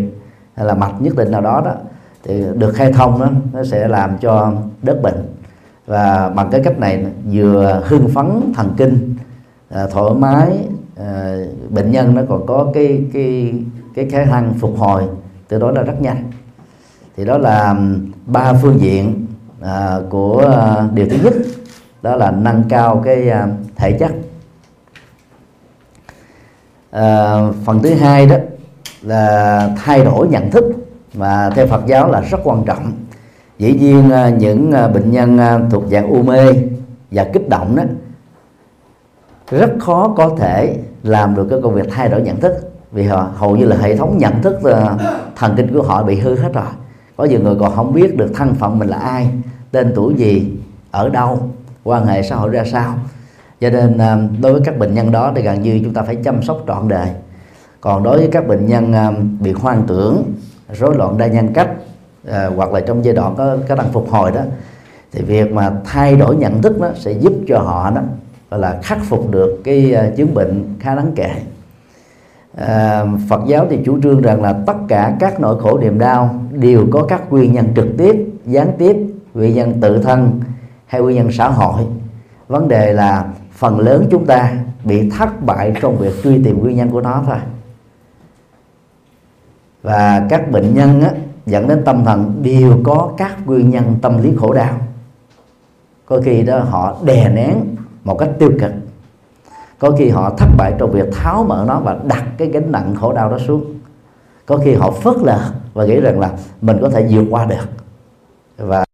hay 0.55 0.65
là 0.65 0.73
mạch 0.73 1.01
nhất 1.01 1.15
định 1.15 1.31
nào 1.31 1.41
đó 1.41 1.61
đó 1.65 1.71
thì 2.23 2.43
được 2.55 2.71
khai 2.71 2.93
thông 2.93 3.19
đó 3.19 3.29
nó 3.53 3.63
sẽ 3.63 3.87
làm 3.87 4.17
cho 4.17 4.51
đất 4.81 5.01
bệnh. 5.01 5.25
Và 5.85 6.29
bằng 6.35 6.49
cái 6.51 6.61
cách 6.63 6.79
này 6.79 7.05
vừa 7.31 7.81
hưng 7.85 8.07
phấn 8.07 8.53
thần 8.55 8.73
kinh 8.77 9.15
à, 9.73 9.87
thoải 9.87 10.13
mái 10.13 10.57
à, 10.97 11.35
bệnh 11.69 11.91
nhân 11.91 12.15
nó 12.15 12.21
còn 12.29 12.45
có 12.45 12.71
cái 12.73 13.03
cái 13.13 13.53
cái 13.95 14.09
khả 14.09 14.25
năng 14.25 14.53
phục 14.53 14.77
hồi 14.77 15.03
từ 15.47 15.59
đó 15.59 15.71
là 15.71 15.81
rất 15.81 16.01
nhanh. 16.01 16.23
Thì 17.17 17.25
đó 17.25 17.37
là 17.37 17.69
um, 17.69 18.11
ba 18.25 18.53
phương 18.53 18.79
diện 18.79 19.25
à, 19.61 19.99
của 20.09 20.53
à, 20.57 20.87
điều 20.93 21.07
thứ 21.09 21.17
nhất 21.23 21.33
đó 22.01 22.15
là 22.15 22.31
nâng 22.31 22.63
cao 22.69 23.01
cái 23.05 23.29
à, 23.29 23.47
thể 23.75 23.91
chất. 23.91 24.11
À, 26.91 27.35
phần 27.65 27.79
thứ 27.83 27.93
hai 27.93 28.25
đó 28.25 28.35
là 29.01 29.69
thay 29.83 30.03
đổi 30.03 30.27
nhận 30.27 30.51
thức 30.51 30.63
mà 31.13 31.49
theo 31.49 31.67
Phật 31.67 31.85
giáo 31.87 32.11
là 32.11 32.21
rất 32.21 32.37
quan 32.43 32.63
trọng. 32.65 32.91
Dĩ 33.57 33.73
nhiên 33.73 34.09
à, 34.09 34.29
những 34.29 34.71
à, 34.71 34.87
bệnh 34.87 35.11
nhân 35.11 35.37
à, 35.37 35.59
thuộc 35.71 35.83
dạng 35.91 36.09
u 36.09 36.23
mê 36.23 36.53
và 37.11 37.23
kích 37.33 37.49
động 37.49 37.75
đó 37.75 37.83
rất 39.59 39.71
khó 39.79 40.13
có 40.17 40.35
thể 40.37 40.77
làm 41.03 41.35
được 41.35 41.47
cái 41.49 41.59
công 41.63 41.73
việc 41.73 41.87
thay 41.91 42.09
đổi 42.09 42.21
nhận 42.21 42.39
thức. 42.39 42.53
Vì 42.91 43.03
họ, 43.03 43.27
hầu 43.35 43.55
như 43.55 43.65
là 43.65 43.77
hệ 43.77 43.95
thống 43.95 44.17
nhận 44.17 44.41
thức 44.41 44.59
ờ, 44.63 44.97
thần 45.35 45.53
kinh 45.57 45.73
của 45.73 45.81
họ 45.81 46.03
bị 46.03 46.19
hư 46.19 46.35
hết 46.35 46.53
rồi. 46.53 46.65
Có 47.17 47.23
nhiều 47.23 47.39
người 47.39 47.55
còn 47.59 47.75
không 47.75 47.93
biết 47.93 48.17
được 48.17 48.31
thân 48.35 48.55
phận 48.55 48.79
mình 48.79 48.87
là 48.87 48.97
ai, 48.97 49.29
tên 49.71 49.91
tuổi 49.95 50.13
gì, 50.13 50.51
ở 50.91 51.09
đâu 51.09 51.39
quan 51.83 52.05
hệ 52.05 52.23
xã 52.23 52.35
hội 52.35 52.49
ra 52.49 52.63
sao. 52.71 52.95
Cho 53.61 53.69
nên 53.69 53.97
ờ, 53.97 54.17
đối 54.41 54.53
với 54.53 54.61
các 54.65 54.79
bệnh 54.79 54.93
nhân 54.93 55.11
đó 55.11 55.31
thì 55.35 55.41
gần 55.41 55.61
như 55.61 55.79
chúng 55.83 55.93
ta 55.93 56.01
phải 56.01 56.15
chăm 56.15 56.43
sóc 56.43 56.57
trọn 56.67 56.87
đời. 56.87 57.07
Còn 57.81 58.03
đối 58.03 58.17
với 58.17 58.29
các 58.31 58.47
bệnh 58.47 58.65
nhân 58.65 58.93
ờ, 58.93 59.13
bị 59.39 59.51
hoang 59.51 59.83
tưởng, 59.87 60.23
rối 60.79 60.95
loạn 60.95 61.17
đa 61.17 61.27
nhân 61.27 61.53
cách 61.53 61.69
hoặc 62.55 62.73
là 62.73 62.79
trong 62.79 63.05
giai 63.05 63.13
đoạn 63.13 63.35
có 63.37 63.57
có 63.69 63.75
đang 63.75 63.91
phục 63.91 64.09
hồi 64.11 64.31
đó, 64.31 64.41
thì 65.11 65.21
việc 65.21 65.51
mà 65.51 65.71
thay 65.85 66.15
đổi 66.15 66.35
nhận 66.35 66.61
thức 66.61 66.79
nó 66.79 66.87
sẽ 66.95 67.11
giúp 67.11 67.33
cho 67.47 67.59
họ 67.59 67.91
đó 67.95 68.01
gọi 68.53 68.59
là 68.59 68.79
khắc 68.83 68.97
phục 69.03 69.31
được 69.31 69.61
cái 69.63 69.93
à, 69.93 70.09
chứng 70.17 70.33
bệnh 70.33 70.63
khá 70.79 70.95
đáng 70.95 71.11
kể. 71.15 71.31
À, 72.55 73.05
Phật 73.29 73.41
giáo 73.47 73.67
thì 73.69 73.79
chủ 73.85 74.01
trương 74.01 74.21
rằng 74.21 74.41
là 74.41 74.53
tất 74.67 74.73
cả 74.87 75.15
các 75.19 75.39
nỗi 75.39 75.61
khổ 75.61 75.77
niềm 75.77 75.99
đau 75.99 76.35
đều 76.51 76.87
có 76.91 77.03
các 77.03 77.31
nguyên 77.31 77.53
nhân 77.53 77.67
trực 77.75 77.87
tiếp 77.97 78.15
gián 78.45 78.71
tiếp 78.77 78.97
nguyên 79.33 79.55
nhân 79.55 79.81
tự 79.81 80.03
thân 80.03 80.39
hay 80.85 81.01
nguyên 81.01 81.17
nhân 81.17 81.31
xã 81.31 81.49
hội. 81.49 81.83
Vấn 82.47 82.67
đề 82.67 82.93
là 82.93 83.25
phần 83.51 83.79
lớn 83.79 84.07
chúng 84.11 84.25
ta 84.25 84.53
bị 84.83 85.09
thất 85.09 85.45
bại 85.45 85.73
trong 85.81 85.97
việc 85.97 86.13
truy 86.23 86.43
tìm 86.43 86.59
nguyên 86.59 86.77
nhân 86.77 86.89
của 86.89 87.01
nó 87.01 87.23
thôi. 87.25 87.37
Và 89.81 90.27
các 90.29 90.51
bệnh 90.51 90.75
nhân 90.75 91.01
á, 91.01 91.11
dẫn 91.45 91.67
đến 91.67 91.81
tâm 91.85 92.05
thần 92.05 92.39
đều 92.41 92.79
có 92.83 93.13
các 93.17 93.47
nguyên 93.47 93.69
nhân 93.69 93.95
tâm 94.01 94.23
lý 94.23 94.33
khổ 94.37 94.53
đau. 94.53 94.73
Có 96.05 96.21
khi 96.25 96.41
đó 96.43 96.59
họ 96.59 96.97
đè 97.05 97.29
nén 97.29 97.75
một 98.03 98.17
cách 98.17 98.29
tiêu 98.39 98.51
cực. 98.59 98.71
Có 99.79 99.91
khi 99.91 100.09
họ 100.09 100.35
thất 100.37 100.47
bại 100.57 100.73
trong 100.79 100.91
việc 100.91 101.07
tháo 101.11 101.43
mở 101.43 101.65
nó 101.67 101.79
và 101.79 101.97
đặt 102.03 102.23
cái 102.37 102.47
gánh 102.47 102.71
nặng 102.71 102.95
khổ 102.95 103.13
đau 103.13 103.29
đó 103.29 103.37
xuống. 103.47 103.65
Có 104.45 104.57
khi 104.57 104.73
họ 104.73 104.91
phớt 104.91 105.15
lờ 105.17 105.39
và 105.73 105.85
nghĩ 105.85 105.99
rằng 105.99 106.19
là 106.19 106.31
mình 106.61 106.77
có 106.81 106.89
thể 106.89 107.07
vượt 107.09 107.25
qua 107.29 107.45
được. 107.45 107.65
Và 108.57 108.85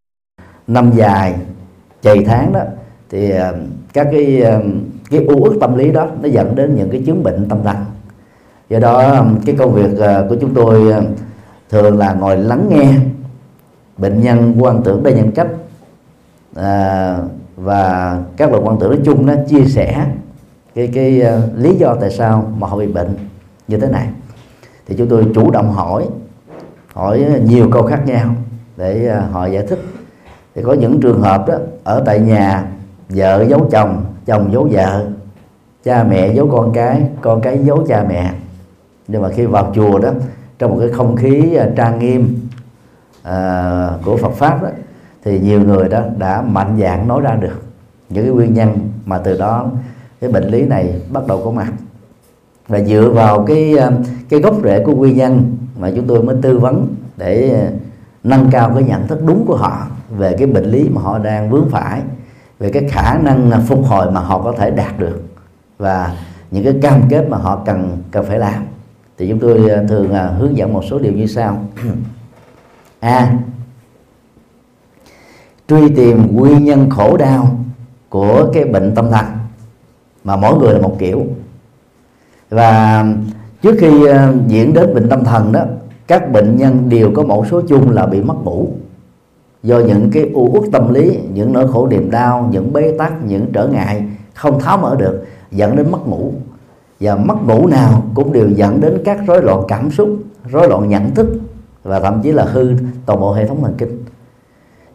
năm 0.67 0.91
dài 0.95 1.35
chày 2.01 2.23
tháng 2.25 2.53
đó 2.53 2.59
thì 3.09 3.29
ờ, 3.29 3.55
các 3.93 4.07
cái 4.11 4.41
ờ, 4.41 4.61
cái 5.09 5.25
u 5.25 5.35
uất 5.43 5.53
tâm 5.61 5.77
lý 5.77 5.91
đó 5.91 6.07
nó 6.21 6.29
dẫn 6.29 6.55
đến 6.55 6.75
những 6.75 6.89
cái 6.89 7.03
chứng 7.05 7.23
bệnh 7.23 7.49
tâm 7.49 7.63
thần. 7.63 7.77
Do 8.69 8.79
đó 8.79 8.97
ờ, 8.97 9.25
cái 9.45 9.55
công 9.59 9.73
việc 9.73 9.89
của 10.29 10.35
chúng 10.41 10.53
tôi 10.53 10.93
thường 11.69 11.97
là 11.97 12.13
ngồi 12.13 12.37
lắng 12.37 12.65
nghe 12.69 12.93
bệnh 13.97 14.21
nhân 14.21 14.55
quan 14.59 14.81
tưởng 14.83 15.03
đa 15.03 15.11
nhân 15.11 15.31
cách 15.31 15.47
à, 16.55 17.17
và 17.61 18.17
các 18.37 18.51
loại 18.51 18.63
quan 18.65 18.79
tử 18.79 18.87
nói 18.87 18.99
chung 19.05 19.25
nó 19.25 19.33
chia 19.49 19.65
sẻ 19.65 20.05
cái 20.75 20.87
cái 20.93 21.21
uh, 21.21 21.57
lý 21.57 21.75
do 21.75 21.95
tại 22.01 22.11
sao 22.11 22.51
mà 22.57 22.67
họ 22.67 22.77
bị 22.77 22.87
bệnh 22.87 23.15
như 23.67 23.77
thế 23.77 23.87
này. 23.87 24.07
Thì 24.87 24.95
chúng 24.97 25.07
tôi 25.07 25.27
chủ 25.35 25.51
động 25.51 25.71
hỏi 25.71 26.07
hỏi 26.93 27.25
nhiều 27.43 27.69
câu 27.71 27.83
khác 27.83 28.01
nhau 28.05 28.35
để 28.77 29.11
uh, 29.17 29.33
họ 29.33 29.45
giải 29.45 29.67
thích. 29.67 29.79
Thì 30.55 30.61
có 30.65 30.73
những 30.73 30.99
trường 31.01 31.21
hợp 31.21 31.47
đó 31.47 31.53
ở 31.83 32.03
tại 32.05 32.19
nhà 32.19 32.65
vợ 33.09 33.45
giấu 33.49 33.67
chồng 33.71 34.05
chồng 34.25 34.49
giấu 34.53 34.69
vợ 34.71 35.05
cha 35.83 36.03
mẹ 36.03 36.33
giấu 36.33 36.49
con 36.51 36.73
cái 36.73 37.01
con 37.21 37.41
cái 37.41 37.57
giấu 37.63 37.85
cha 37.87 38.05
mẹ. 38.09 38.31
Nhưng 39.07 39.21
mà 39.21 39.29
khi 39.29 39.45
vào 39.45 39.71
chùa 39.75 39.99
đó 39.99 40.09
trong 40.59 40.71
một 40.71 40.77
cái 40.79 40.89
không 40.89 41.15
khí 41.15 41.57
uh, 41.57 41.75
trang 41.75 41.99
nghiêm 41.99 42.39
uh, 43.21 44.05
của 44.05 44.17
Phật 44.17 44.31
pháp 44.31 44.63
đó 44.63 44.69
thì 45.29 45.39
nhiều 45.39 45.61
người 45.61 45.89
đó 45.89 46.01
đã 46.17 46.41
mạnh 46.41 46.77
dạng 46.79 47.07
nói 47.07 47.21
ra 47.21 47.35
được 47.35 47.61
những 48.09 48.23
cái 48.23 48.33
nguyên 48.33 48.53
nhân 48.53 48.89
mà 49.05 49.17
từ 49.17 49.37
đó 49.37 49.71
cái 50.21 50.31
bệnh 50.31 50.43
lý 50.43 50.61
này 50.61 51.01
bắt 51.09 51.27
đầu 51.27 51.41
có 51.45 51.51
mặt. 51.51 51.73
Và 52.67 52.79
dựa 52.79 53.09
vào 53.09 53.43
cái 53.45 53.77
ờ, 53.77 53.91
cái 54.29 54.39
gốc 54.39 54.55
rễ 54.63 54.83
của 54.83 54.95
nguyên 54.95 55.17
nhân 55.17 55.57
mà 55.79 55.91
chúng 55.95 56.07
tôi 56.07 56.23
mới 56.23 56.35
tư 56.41 56.59
vấn 56.59 56.87
để 57.17 57.49
ờ, 57.49 57.71
nâng 58.23 58.49
cao 58.51 58.71
cái 58.73 58.83
nhận 58.83 59.07
thức 59.07 59.19
đúng 59.25 59.45
của 59.45 59.55
họ 59.55 59.87
về 60.17 60.35
cái 60.37 60.47
bệnh 60.47 60.65
lý 60.65 60.89
mà 60.89 61.01
họ 61.01 61.17
đang 61.19 61.49
vướng 61.49 61.69
phải, 61.69 62.01
về 62.59 62.71
cái 62.71 62.83
khả 62.89 63.17
năng 63.17 63.51
phục 63.67 63.85
hồi 63.85 64.11
mà 64.11 64.21
họ 64.21 64.41
có 64.41 64.53
thể 64.57 64.71
đạt 64.71 64.99
được 64.99 65.23
và 65.77 66.15
những 66.51 66.63
cái 66.63 66.73
cam 66.81 67.01
kết 67.09 67.25
mà 67.29 67.37
họ 67.37 67.61
cần 67.65 67.97
cần 68.11 68.25
phải 68.25 68.39
làm. 68.39 68.65
Thì 69.17 69.29
chúng 69.29 69.39
tôi 69.39 69.69
ờ, 69.69 69.85
thường 69.87 70.13
hướng 70.37 70.57
dẫn 70.57 70.73
một 70.73 70.83
số 70.89 70.99
điều 70.99 71.13
như 71.13 71.25
sau. 71.25 71.63
A 72.99 73.33
truy 75.69 75.89
tìm 75.89 76.35
nguyên 76.35 76.63
nhân 76.65 76.89
khổ 76.89 77.17
đau 77.17 77.59
của 78.09 78.49
cái 78.53 78.65
bệnh 78.65 78.95
tâm 78.95 79.11
thần. 79.11 79.25
Mà 80.23 80.35
mỗi 80.35 80.59
người 80.59 80.73
là 80.73 80.79
một 80.79 80.95
kiểu. 80.99 81.23
Và 82.49 83.05
trước 83.61 83.75
khi 83.79 84.05
ờ, 84.05 84.33
diễn 84.47 84.73
đến 84.73 84.93
bệnh 84.93 85.09
tâm 85.09 85.23
thần 85.23 85.51
đó, 85.51 85.61
các 86.07 86.31
bệnh 86.31 86.57
nhân 86.57 86.89
đều 86.89 87.11
có 87.15 87.23
một 87.23 87.47
số 87.51 87.61
chung 87.61 87.91
là 87.91 88.05
bị 88.05 88.21
mất 88.21 88.35
ngủ. 88.43 88.67
Do 89.63 89.79
những 89.79 90.09
cái 90.13 90.29
u 90.33 90.49
uất 90.53 90.63
tâm 90.71 90.93
lý, 90.93 91.19
những 91.33 91.53
nỗi 91.53 91.67
khổ 91.67 91.87
niềm 91.87 92.11
đau, 92.11 92.49
những 92.51 92.73
bế 92.73 92.97
tắc, 92.97 93.13
những 93.25 93.45
trở 93.53 93.67
ngại 93.67 94.03
không 94.33 94.59
tháo 94.59 94.77
mở 94.77 94.95
được, 94.99 95.25
dẫn 95.51 95.75
đến 95.75 95.91
mất 95.91 96.07
ngủ. 96.07 96.33
Và 96.99 97.15
mất 97.15 97.35
ngủ 97.45 97.67
nào 97.67 98.03
cũng 98.13 98.33
đều 98.33 98.49
dẫn 98.49 98.81
đến 98.81 99.01
các 99.05 99.19
rối 99.27 99.41
loạn 99.43 99.61
cảm 99.67 99.91
xúc, 99.91 100.09
rối 100.51 100.69
loạn 100.69 100.89
nhận 100.89 101.15
thức 101.15 101.27
và 101.83 101.99
thậm 101.99 102.21
chí 102.23 102.31
là 102.31 102.43
hư 102.43 102.73
toàn 103.05 103.19
bộ 103.19 103.33
hệ 103.33 103.47
thống 103.47 103.61
thần 103.61 103.73
kinh 103.77 104.03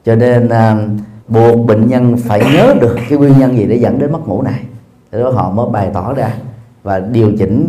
cho 0.04 0.16
nên 0.16 0.48
à, 0.48 0.76
buộc 1.28 1.66
bệnh 1.66 1.88
nhân 1.88 2.16
phải 2.16 2.42
nhớ 2.52 2.74
được 2.80 2.96
cái 3.08 3.18
nguyên 3.18 3.38
nhân 3.38 3.56
gì 3.56 3.66
để 3.66 3.76
dẫn 3.76 3.98
đến 3.98 4.12
mất 4.12 4.28
ngủ 4.28 4.42
này. 4.42 4.60
Để 5.12 5.20
đó 5.20 5.30
họ 5.30 5.50
mới 5.50 5.66
bày 5.72 5.90
tỏ 5.94 6.12
ra. 6.12 6.34
Và 6.82 6.98
điều 6.98 7.32
chỉnh 7.38 7.68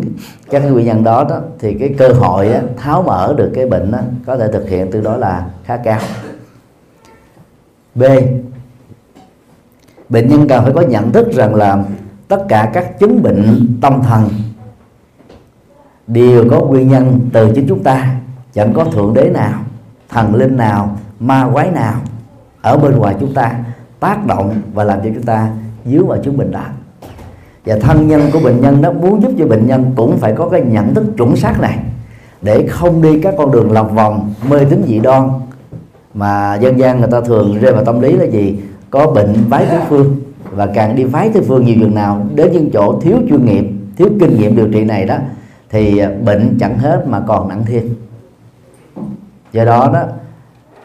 các 0.50 0.60
cái 0.60 0.70
nguyên 0.70 0.86
nhân 0.86 1.04
đó, 1.04 1.24
đó 1.24 1.40
thì 1.58 1.74
cái 1.74 1.94
cơ 1.98 2.08
hội 2.08 2.48
á, 2.48 2.60
tháo 2.76 3.02
mở 3.02 3.34
được 3.36 3.52
cái 3.54 3.66
bệnh 3.66 3.90
đó, 3.90 3.98
có 4.26 4.36
thể 4.36 4.52
thực 4.52 4.68
hiện 4.68 4.88
từ 4.90 5.00
đó 5.00 5.16
là 5.16 5.46
khá 5.64 5.76
cao. 5.76 6.00
B. 7.94 8.02
Bệnh 10.08 10.28
nhân 10.28 10.48
cần 10.48 10.64
phải 10.64 10.72
có 10.72 10.80
nhận 10.80 11.12
thức 11.12 11.32
rằng 11.32 11.54
là 11.54 11.84
tất 12.28 12.44
cả 12.48 12.70
các 12.74 12.98
chứng 12.98 13.22
bệnh 13.22 13.66
tâm 13.80 14.02
thần 14.02 14.28
đều 16.06 16.44
có 16.50 16.60
nguyên 16.60 16.88
nhân 16.88 17.20
từ 17.32 17.52
chính 17.54 17.66
chúng 17.68 17.82
ta 17.82 18.16
chẳng 18.52 18.72
có 18.74 18.84
thượng 18.84 19.14
đế 19.14 19.30
nào 19.30 19.60
thần 20.08 20.34
linh 20.34 20.56
nào 20.56 20.96
ma 21.20 21.48
quái 21.52 21.70
nào 21.70 22.00
ở 22.66 22.76
bên 22.76 22.96
ngoài 22.96 23.14
chúng 23.20 23.34
ta 23.34 23.54
tác 24.00 24.26
động 24.26 24.54
và 24.74 24.84
làm 24.84 24.98
cho 25.04 25.10
chúng 25.14 25.22
ta 25.22 25.48
dướng 25.84 26.06
vào 26.06 26.18
chứng 26.18 26.36
bệnh 26.36 26.50
đó 26.50 26.64
và 27.66 27.76
thân 27.80 28.08
nhân 28.08 28.22
của 28.32 28.40
bệnh 28.40 28.60
nhân 28.60 28.82
đó 28.82 28.92
muốn 28.92 29.22
giúp 29.22 29.32
cho 29.38 29.46
bệnh 29.46 29.66
nhân 29.66 29.92
cũng 29.96 30.18
phải 30.18 30.32
có 30.32 30.48
cái 30.48 30.60
nhận 30.60 30.94
thức 30.94 31.04
chuẩn 31.16 31.36
xác 31.36 31.60
này 31.60 31.78
để 32.42 32.66
không 32.68 33.02
đi 33.02 33.20
các 33.20 33.34
con 33.38 33.52
đường 33.52 33.72
lòng 33.72 33.94
vòng, 33.94 34.34
mê 34.50 34.64
tín 34.70 34.82
dị 34.86 34.98
đoan 34.98 35.30
mà 36.14 36.54
dân 36.54 36.78
gian 36.78 37.00
người 37.00 37.08
ta 37.10 37.20
thường 37.20 37.58
rơi 37.60 37.72
vào 37.72 37.84
tâm 37.84 38.00
lý 38.00 38.12
là 38.12 38.24
gì? 38.24 38.58
Có 38.90 39.10
bệnh 39.10 39.34
vái 39.48 39.66
tứ 39.70 39.76
phương 39.88 40.16
và 40.50 40.66
càng 40.66 40.96
đi 40.96 41.04
vái 41.04 41.30
tứ 41.34 41.42
phương 41.48 41.64
nhiều 41.64 41.76
chừng 41.80 41.94
nào 41.94 42.26
đến 42.34 42.52
những 42.52 42.70
chỗ 42.72 43.00
thiếu 43.00 43.16
chuyên 43.28 43.44
nghiệp, 43.44 43.64
thiếu 43.96 44.08
kinh 44.20 44.38
nghiệm 44.38 44.56
điều 44.56 44.68
trị 44.72 44.84
này 44.84 45.04
đó 45.04 45.16
thì 45.70 46.02
bệnh 46.24 46.56
chẳng 46.60 46.78
hết 46.78 47.04
mà 47.08 47.20
còn 47.26 47.48
nặng 47.48 47.64
thêm. 47.66 47.88
Do 49.52 49.64
đó 49.64 49.90
đó 49.92 50.02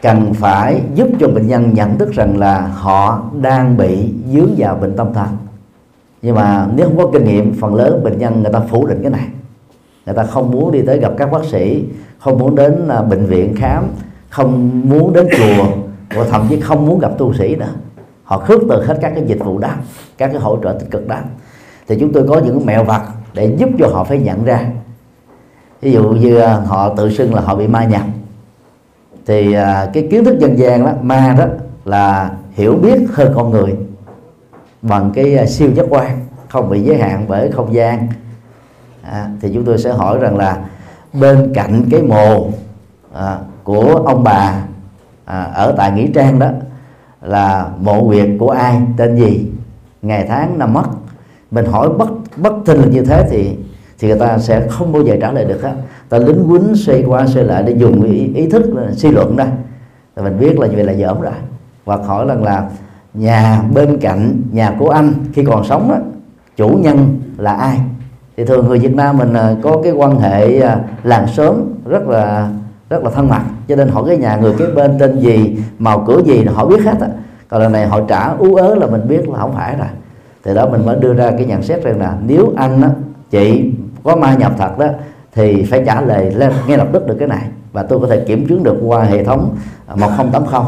cần 0.02 0.34
phải 0.34 0.82
giúp 0.94 1.08
cho 1.20 1.28
bệnh 1.28 1.46
nhân 1.46 1.74
nhận 1.74 1.98
thức 1.98 2.12
rằng 2.12 2.38
là 2.38 2.60
họ 2.60 3.22
đang 3.40 3.76
bị 3.76 4.12
dướng 4.32 4.54
vào 4.56 4.74
bệnh 4.74 4.96
tâm 4.96 5.12
thần. 5.14 5.28
Nhưng 6.22 6.34
mà 6.34 6.66
nếu 6.76 6.86
không 6.86 6.96
có 6.96 7.10
kinh 7.12 7.24
nghiệm, 7.24 7.54
phần 7.60 7.74
lớn 7.74 8.00
bệnh 8.04 8.18
nhân 8.18 8.42
người 8.42 8.52
ta 8.52 8.60
phủ 8.60 8.86
định 8.86 8.98
cái 9.02 9.10
này. 9.10 9.26
Người 10.06 10.14
ta 10.14 10.22
không 10.22 10.50
muốn 10.50 10.72
đi 10.72 10.82
tới 10.82 10.98
gặp 10.98 11.12
các 11.18 11.32
bác 11.32 11.44
sĩ, 11.44 11.84
không 12.18 12.38
muốn 12.38 12.54
đến 12.54 12.88
à, 12.88 13.02
bệnh 13.02 13.26
viện 13.26 13.54
khám, 13.56 13.84
không 14.30 14.80
muốn 14.84 15.12
đến 15.12 15.26
chùa, 15.36 15.64
và 16.14 16.24
thậm 16.30 16.46
chí 16.48 16.60
không 16.60 16.86
muốn 16.86 16.98
gặp 16.98 17.10
tu 17.18 17.34
sĩ 17.34 17.56
nữa. 17.56 17.72
Họ 18.24 18.38
khước 18.38 18.60
từ 18.70 18.84
hết 18.84 18.98
các 19.00 19.12
cái 19.14 19.24
dịch 19.26 19.44
vụ 19.44 19.58
đó, 19.58 19.70
các 20.18 20.26
cái 20.32 20.40
hỗ 20.40 20.58
trợ 20.62 20.72
tích 20.72 20.90
cực 20.90 21.08
đó. 21.08 21.16
Thì 21.88 21.96
chúng 22.00 22.12
tôi 22.12 22.26
có 22.28 22.40
những 22.44 22.66
mẹo 22.66 22.84
vặt 22.84 23.02
để 23.34 23.54
giúp 23.58 23.70
cho 23.78 23.88
họ 23.92 24.04
phải 24.04 24.18
nhận 24.18 24.44
ra. 24.44 24.66
Ví 25.82 25.92
dụ 25.92 26.02
như 26.02 26.38
à, 26.38 26.54
họ 26.66 26.94
tự 26.94 27.10
xưng 27.10 27.34
là 27.34 27.40
họ 27.40 27.54
bị 27.54 27.66
ma 27.66 27.84
nhập 27.84 28.02
thì 29.26 29.52
à, 29.52 29.90
cái 29.92 30.08
kiến 30.10 30.24
thức 30.24 30.38
dân 30.38 30.58
gian 30.58 30.84
đó 30.84 30.92
ma 31.02 31.34
đó 31.38 31.44
là 31.84 32.30
hiểu 32.52 32.74
biết 32.82 32.98
hơn 33.12 33.32
con 33.36 33.50
người 33.50 33.76
bằng 34.82 35.10
cái 35.14 35.36
à, 35.36 35.46
siêu 35.46 35.70
giác 35.74 35.86
quan 35.90 36.20
không 36.48 36.70
bị 36.70 36.80
giới 36.80 36.98
hạn 36.98 37.24
bởi 37.28 37.50
không 37.50 37.74
gian. 37.74 38.08
À, 39.02 39.28
thì 39.40 39.50
chúng 39.54 39.64
tôi 39.64 39.78
sẽ 39.78 39.92
hỏi 39.92 40.18
rằng 40.18 40.36
là 40.36 40.58
bên 41.12 41.52
cạnh 41.54 41.84
cái 41.90 42.02
mồ 42.02 42.50
à, 43.14 43.38
của 43.64 44.02
ông 44.06 44.24
bà 44.24 44.62
à, 45.24 45.42
ở 45.42 45.74
tại 45.76 45.92
nghĩa 45.92 46.06
trang 46.14 46.38
đó 46.38 46.50
là 47.22 47.68
mộ 47.80 48.02
huyệt 48.02 48.28
của 48.38 48.50
ai 48.50 48.80
tên 48.96 49.16
gì 49.16 49.46
ngày 50.02 50.26
tháng 50.28 50.58
năm 50.58 50.72
mất 50.72 50.84
mình 51.50 51.64
hỏi 51.64 51.88
bất 51.88 52.08
bất 52.36 52.52
thình 52.66 52.80
là 52.80 52.86
như 52.86 53.04
thế 53.04 53.26
thì 53.30 53.56
thì 53.98 54.08
người 54.08 54.18
ta 54.18 54.38
sẽ 54.38 54.66
không 54.68 54.92
bao 54.92 55.02
giờ 55.02 55.16
trả 55.20 55.32
lời 55.32 55.44
được 55.44 55.62
hết 55.62 55.72
ta 56.12 56.18
lính 56.18 56.48
quýnh 56.48 56.74
xoay 56.74 57.04
qua 57.06 57.26
xoay 57.26 57.44
lại 57.44 57.62
để 57.62 57.72
dùng 57.72 58.02
ý, 58.02 58.30
ý 58.34 58.48
thức 58.48 58.62
suy 58.92 59.10
luận 59.10 59.36
đó 59.36 59.44
là 60.16 60.22
mình 60.22 60.38
biết 60.38 60.58
là 60.58 60.66
như 60.66 60.76
vậy 60.76 60.84
là 60.84 60.94
dởm 60.94 61.20
rồi. 61.20 61.32
Hoặc 61.84 62.00
hỏi 62.06 62.26
rằng 62.28 62.42
là 62.42 62.68
nhà 63.14 63.62
bên 63.74 63.98
cạnh 63.98 64.42
nhà 64.52 64.76
của 64.78 64.88
anh 64.88 65.12
khi 65.32 65.44
còn 65.44 65.64
sống 65.64 65.88
đó 65.88 65.96
chủ 66.56 66.68
nhân 66.68 67.20
là 67.38 67.52
ai? 67.52 67.78
Thì 68.36 68.44
thường 68.44 68.68
người 68.68 68.78
Việt 68.78 68.94
Nam 68.94 69.18
mình 69.18 69.34
à, 69.34 69.54
có 69.62 69.80
cái 69.84 69.92
quan 69.92 70.18
hệ 70.18 70.60
à, 70.60 70.80
làng 71.02 71.26
sớm 71.26 71.62
rất 71.86 72.08
là 72.08 72.50
rất 72.90 73.04
là 73.04 73.10
thân 73.10 73.28
mật. 73.28 73.40
Cho 73.68 73.76
nên 73.76 73.88
hỏi 73.88 74.04
cái 74.06 74.16
nhà 74.16 74.36
người 74.36 74.52
kế 74.58 74.66
bên 74.66 74.98
tên 74.98 75.20
gì 75.20 75.56
màu 75.78 76.04
cửa 76.06 76.22
gì 76.24 76.44
họ 76.44 76.66
biết 76.66 76.84
hết 76.84 77.00
á. 77.00 77.08
Còn 77.48 77.62
lần 77.62 77.72
này 77.72 77.86
họ 77.86 78.00
trả 78.08 78.28
ú 78.28 78.54
ớ 78.54 78.74
là 78.74 78.86
mình 78.86 79.08
biết 79.08 79.28
là 79.28 79.38
không 79.38 79.52
phải 79.52 79.76
rồi. 79.76 79.88
Từ 80.42 80.54
đó 80.54 80.68
mình 80.68 80.86
mới 80.86 80.96
đưa 80.96 81.14
ra 81.14 81.30
cái 81.30 81.46
nhận 81.46 81.62
xét 81.62 81.84
rằng 81.84 82.00
là 82.00 82.16
nếu 82.26 82.52
anh 82.56 82.82
á, 82.82 82.90
chị 83.30 83.72
có 84.02 84.16
ma 84.16 84.34
nhập 84.34 84.52
thật 84.58 84.78
đó 84.78 84.86
thì 85.34 85.62
phải 85.62 85.82
trả 85.86 86.00
lời 86.00 86.30
lên 86.30 86.52
ngay 86.66 86.78
lập 86.78 86.88
tức 86.92 87.06
được 87.06 87.16
cái 87.18 87.28
này. 87.28 87.42
Và 87.72 87.82
tôi 87.82 88.00
có 88.00 88.06
thể 88.06 88.20
kiểm 88.20 88.46
chứng 88.46 88.62
được 88.62 88.76
qua 88.84 89.02
hệ 89.02 89.24
thống 89.24 89.56
à, 89.86 89.94
1080 89.94 90.60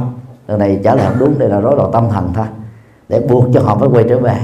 lần 0.49 0.59
này 0.59 0.80
trả 0.85 0.94
lời 0.94 1.06
không 1.09 1.18
đúng 1.18 1.38
đây 1.38 1.49
là 1.49 1.61
rối 1.61 1.76
loạn 1.76 1.90
tâm 1.92 2.04
thần 2.12 2.30
thôi. 2.35 2.47
Để 3.09 3.21
buộc 3.21 3.44
cho 3.54 3.61
họ 3.61 3.76
phải 3.78 3.88
quay 3.92 4.04
trở 4.09 4.18
về. 4.18 4.37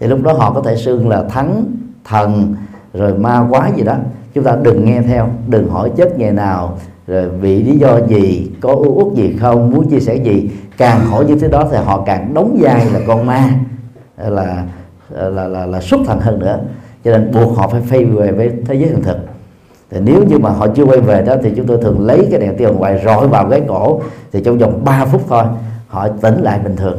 Thì 0.00 0.06
lúc 0.06 0.22
đó 0.22 0.32
họ 0.32 0.52
có 0.52 0.62
thể 0.62 0.76
xưng 0.76 1.08
là 1.08 1.22
thắng 1.22 1.64
thần 2.04 2.54
rồi 2.94 3.14
ma 3.14 3.46
quái 3.50 3.72
gì 3.76 3.82
đó. 3.82 3.94
Chúng 4.34 4.44
ta 4.44 4.56
đừng 4.62 4.84
nghe 4.84 5.02
theo 5.02 5.28
đừng 5.46 5.70
hỏi 5.70 5.90
chết 5.96 6.18
nghề 6.18 6.30
nào 6.30 6.78
rồi 7.06 7.28
vì 7.28 7.62
lý 7.62 7.78
do 7.78 7.98
gì 8.08 8.50
có 8.60 8.68
ưu 8.68 8.94
út 8.94 9.14
gì 9.14 9.36
không 9.40 9.70
muốn 9.70 9.90
chia 9.90 10.00
sẻ 10.00 10.14
gì. 10.14 10.50
Càng 10.76 11.00
hỏi 11.06 11.24
như 11.24 11.36
thế 11.36 11.48
đó 11.48 11.68
thì 11.70 11.76
họ 11.76 12.02
càng 12.06 12.34
đóng 12.34 12.56
vai 12.60 12.86
là 12.92 13.00
con 13.06 13.26
ma 13.26 13.48
là 14.16 14.64
là 15.10 15.28
là, 15.28 15.48
là, 15.48 15.66
là 15.66 15.80
xuất 15.80 16.00
thần 16.06 16.20
hơn 16.20 16.38
nữa. 16.38 16.58
Cho 17.04 17.10
nên 17.10 17.32
buộc 17.32 17.56
họ 17.56 17.68
phải 17.68 17.80
phay 17.80 18.04
về 18.04 18.32
với 18.32 18.50
thế 18.66 18.74
giới 18.74 18.88
hiện 18.88 19.02
thực 19.02 19.16
thì 19.90 20.00
nếu 20.00 20.24
như 20.24 20.38
mà 20.38 20.50
họ 20.50 20.66
chưa 20.76 20.84
quay 20.84 21.00
về 21.00 21.22
đó 21.22 21.34
thì 21.42 21.52
chúng 21.56 21.66
tôi 21.66 21.78
thường 21.82 22.06
lấy 22.06 22.28
cái 22.30 22.40
đèn 22.40 22.56
tiêu 22.56 22.72
ngoài 22.72 23.02
rọi 23.04 23.28
vào 23.28 23.50
cái 23.50 23.62
cổ. 23.68 24.02
Thì 24.32 24.42
trong 24.44 24.58
vòng 24.58 24.84
3 24.84 25.04
phút 25.04 25.22
thôi 25.28 25.44
họ 25.88 26.08
tỉnh 26.08 26.42
lại 26.42 26.58
bình 26.58 26.76
thường. 26.76 26.98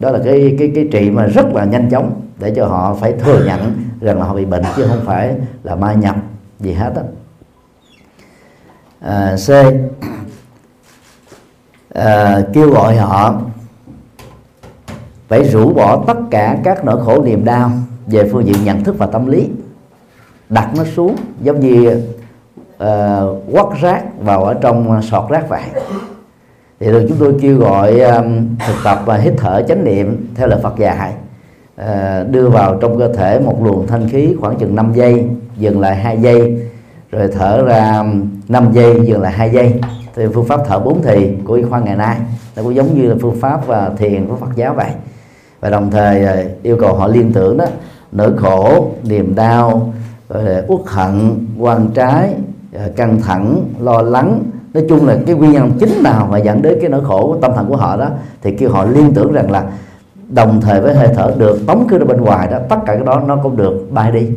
Đó 0.00 0.10
là 0.10 0.18
cái 0.24 0.56
cái 0.58 0.72
cái 0.74 0.88
trị 0.92 1.10
mà 1.10 1.26
rất 1.26 1.46
là 1.54 1.64
nhanh 1.64 1.90
chóng 1.90 2.20
để 2.38 2.52
cho 2.56 2.66
họ 2.66 2.94
phải 2.94 3.12
thừa 3.12 3.44
nhận 3.46 3.74
rằng 4.00 4.18
là 4.18 4.24
họ 4.24 4.34
bị 4.34 4.44
bệnh 4.44 4.62
chứ 4.76 4.86
không 4.88 5.00
phải 5.04 5.34
là 5.62 5.74
ma 5.74 5.92
nhập 5.92 6.16
gì 6.60 6.72
hết 6.72 6.92
á. 6.96 7.02
À, 9.00 9.36
c. 9.46 9.50
À, 11.94 12.40
kêu 12.52 12.70
gọi 12.70 12.96
họ 12.96 13.40
phải 15.28 15.44
rũ 15.44 15.72
bỏ 15.72 16.04
tất 16.06 16.16
cả 16.30 16.58
các 16.64 16.84
nỗi 16.84 17.04
khổ 17.04 17.22
niềm 17.24 17.44
đau 17.44 17.70
về 18.06 18.28
phương 18.32 18.46
diện 18.46 18.64
nhận 18.64 18.84
thức 18.84 18.98
và 18.98 19.06
tâm 19.06 19.26
lý. 19.26 19.48
Đặt 20.48 20.70
nó 20.76 20.84
xuống 20.84 21.16
giống 21.40 21.60
như 21.60 22.02
uh, 22.84 23.52
quất 23.52 23.66
rác 23.80 24.02
vào 24.20 24.44
ở 24.44 24.54
trong 24.54 24.90
ờ, 24.90 25.02
sọt 25.02 25.30
rác 25.30 25.48
vậy 25.48 25.62
thì 26.80 26.86
được 26.86 27.06
chúng 27.08 27.18
tôi 27.18 27.34
kêu 27.40 27.58
gọi 27.58 28.00
um, 28.00 28.56
thực 28.66 28.74
tập 28.84 29.02
và 29.04 29.16
hít 29.16 29.32
thở 29.36 29.62
chánh 29.68 29.84
niệm 29.84 30.26
theo 30.34 30.46
lời 30.46 30.60
Phật 30.62 30.78
dạy. 30.78 31.12
Uh, 31.80 32.30
đưa 32.30 32.48
vào 32.48 32.78
trong 32.80 32.98
cơ 32.98 33.12
thể 33.12 33.40
một 33.40 33.64
luồng 33.64 33.86
thanh 33.86 34.08
khí 34.08 34.34
khoảng 34.40 34.56
chừng 34.56 34.74
5 34.74 34.92
giây 34.94 35.28
dừng 35.56 35.80
lại 35.80 35.96
hai 35.96 36.18
giây 36.20 36.68
rồi 37.10 37.28
thở 37.28 37.64
ra 37.64 38.04
5 38.48 38.68
giây 38.72 39.00
dừng 39.04 39.22
lại 39.22 39.32
hai 39.32 39.50
giây. 39.50 39.80
Thì 40.14 40.22
phương 40.34 40.44
pháp 40.44 40.60
thở 40.66 40.78
bốn 40.78 41.02
thì 41.02 41.30
của 41.44 41.54
y 41.54 41.62
khoa 41.62 41.80
ngày 41.80 41.96
nay 41.96 42.16
nó 42.56 42.62
cũng 42.62 42.74
giống 42.74 42.94
như 42.94 43.08
là 43.08 43.16
phương 43.20 43.40
pháp 43.40 43.66
và 43.66 43.90
thiền 43.98 44.26
của 44.26 44.36
Phật 44.36 44.56
giáo 44.56 44.74
vậy. 44.74 44.90
Và 45.60 45.70
đồng 45.70 45.90
thời 45.90 46.26
yêu 46.62 46.76
cầu 46.80 46.94
họ 46.94 47.08
liên 47.08 47.32
tưởng 47.32 47.56
đó 47.56 47.64
nỗi 48.12 48.36
khổ 48.36 48.90
niềm 49.02 49.34
đau 49.34 49.92
rồi 50.28 50.62
uất 50.68 50.80
hận 50.86 51.46
quan 51.58 51.88
trái 51.94 52.34
Ờ, 52.78 52.88
căng 52.96 53.20
thẳng, 53.20 53.64
lo 53.80 54.02
lắng. 54.02 54.42
Nói 54.74 54.84
chung 54.88 55.06
là 55.06 55.16
cái 55.26 55.34
nguyên 55.34 55.52
nhân 55.52 55.72
chính 55.80 56.02
nào 56.02 56.28
mà 56.30 56.38
dẫn 56.38 56.62
đến 56.62 56.78
cái 56.80 56.90
nỗi 56.90 57.04
khổ 57.04 57.26
của 57.26 57.38
tâm 57.40 57.52
thần 57.56 57.68
của 57.68 57.76
họ 57.76 57.96
đó, 57.96 58.08
thì 58.42 58.56
kêu 58.56 58.70
họ 58.70 58.84
liên 58.84 59.14
tưởng 59.14 59.32
rằng 59.32 59.50
là 59.50 59.64
đồng 60.28 60.60
thời 60.60 60.80
với 60.80 60.94
hơi 60.94 61.08
thở 61.14 61.34
được, 61.38 61.66
tống 61.66 61.86
cứ 61.88 61.98
ra 61.98 62.04
bên 62.04 62.20
ngoài 62.20 62.48
đó, 62.50 62.58
tất 62.68 62.76
cả 62.86 62.94
cái 62.94 63.04
đó 63.06 63.22
nó 63.26 63.36
cũng 63.36 63.56
được 63.56 63.88
bay 63.90 64.12
đi. 64.12 64.28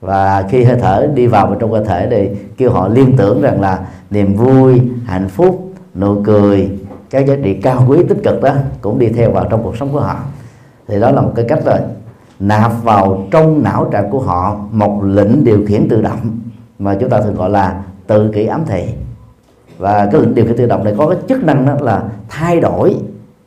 Và 0.00 0.44
khi 0.50 0.64
hơi 0.64 0.76
thở 0.80 1.08
đi 1.14 1.26
vào 1.26 1.46
vào 1.46 1.56
trong 1.60 1.72
cơ 1.72 1.84
thể 1.84 2.08
thì 2.10 2.28
kêu 2.56 2.70
họ 2.70 2.88
liên 2.88 3.16
tưởng 3.16 3.42
rằng 3.42 3.60
là 3.60 3.78
niềm 4.10 4.36
vui, 4.36 4.80
hạnh 5.04 5.28
phúc, 5.28 5.72
nụ 5.94 6.22
cười 6.24 6.70
các 7.10 7.26
giá 7.26 7.34
trị 7.42 7.54
cao 7.54 7.84
quý 7.88 7.98
tích 8.08 8.18
cực 8.24 8.42
đó 8.42 8.54
cũng 8.80 8.98
đi 8.98 9.08
theo 9.08 9.30
vào 9.30 9.46
trong 9.50 9.62
cuộc 9.62 9.76
sống 9.76 9.92
của 9.92 10.00
họ. 10.00 10.16
Thì 10.88 11.00
đó 11.00 11.10
là 11.10 11.20
một 11.20 11.32
cái 11.36 11.44
cách 11.48 11.60
rồi 11.64 11.78
nạp 12.40 12.84
vào 12.84 13.22
trong 13.30 13.62
não 13.62 13.88
trạng 13.92 14.10
của 14.10 14.20
họ 14.20 14.56
một 14.72 15.00
lệnh 15.04 15.44
điều 15.44 15.60
khiển 15.66 15.88
tự 15.88 16.02
động 16.02 16.39
mà 16.80 16.96
chúng 17.00 17.10
ta 17.10 17.20
thường 17.20 17.34
gọi 17.34 17.50
là 17.50 17.82
tự 18.06 18.30
kỷ 18.34 18.46
ám 18.46 18.64
thị. 18.66 18.84
Và 19.78 20.08
cái 20.12 20.20
điều 20.34 20.46
khiển 20.46 20.56
tự 20.56 20.66
động 20.66 20.84
này 20.84 20.94
có 20.98 21.08
cái 21.08 21.18
chức 21.28 21.44
năng 21.44 21.66
đó 21.66 21.74
là 21.80 22.02
thay 22.28 22.60
đổi 22.60 22.96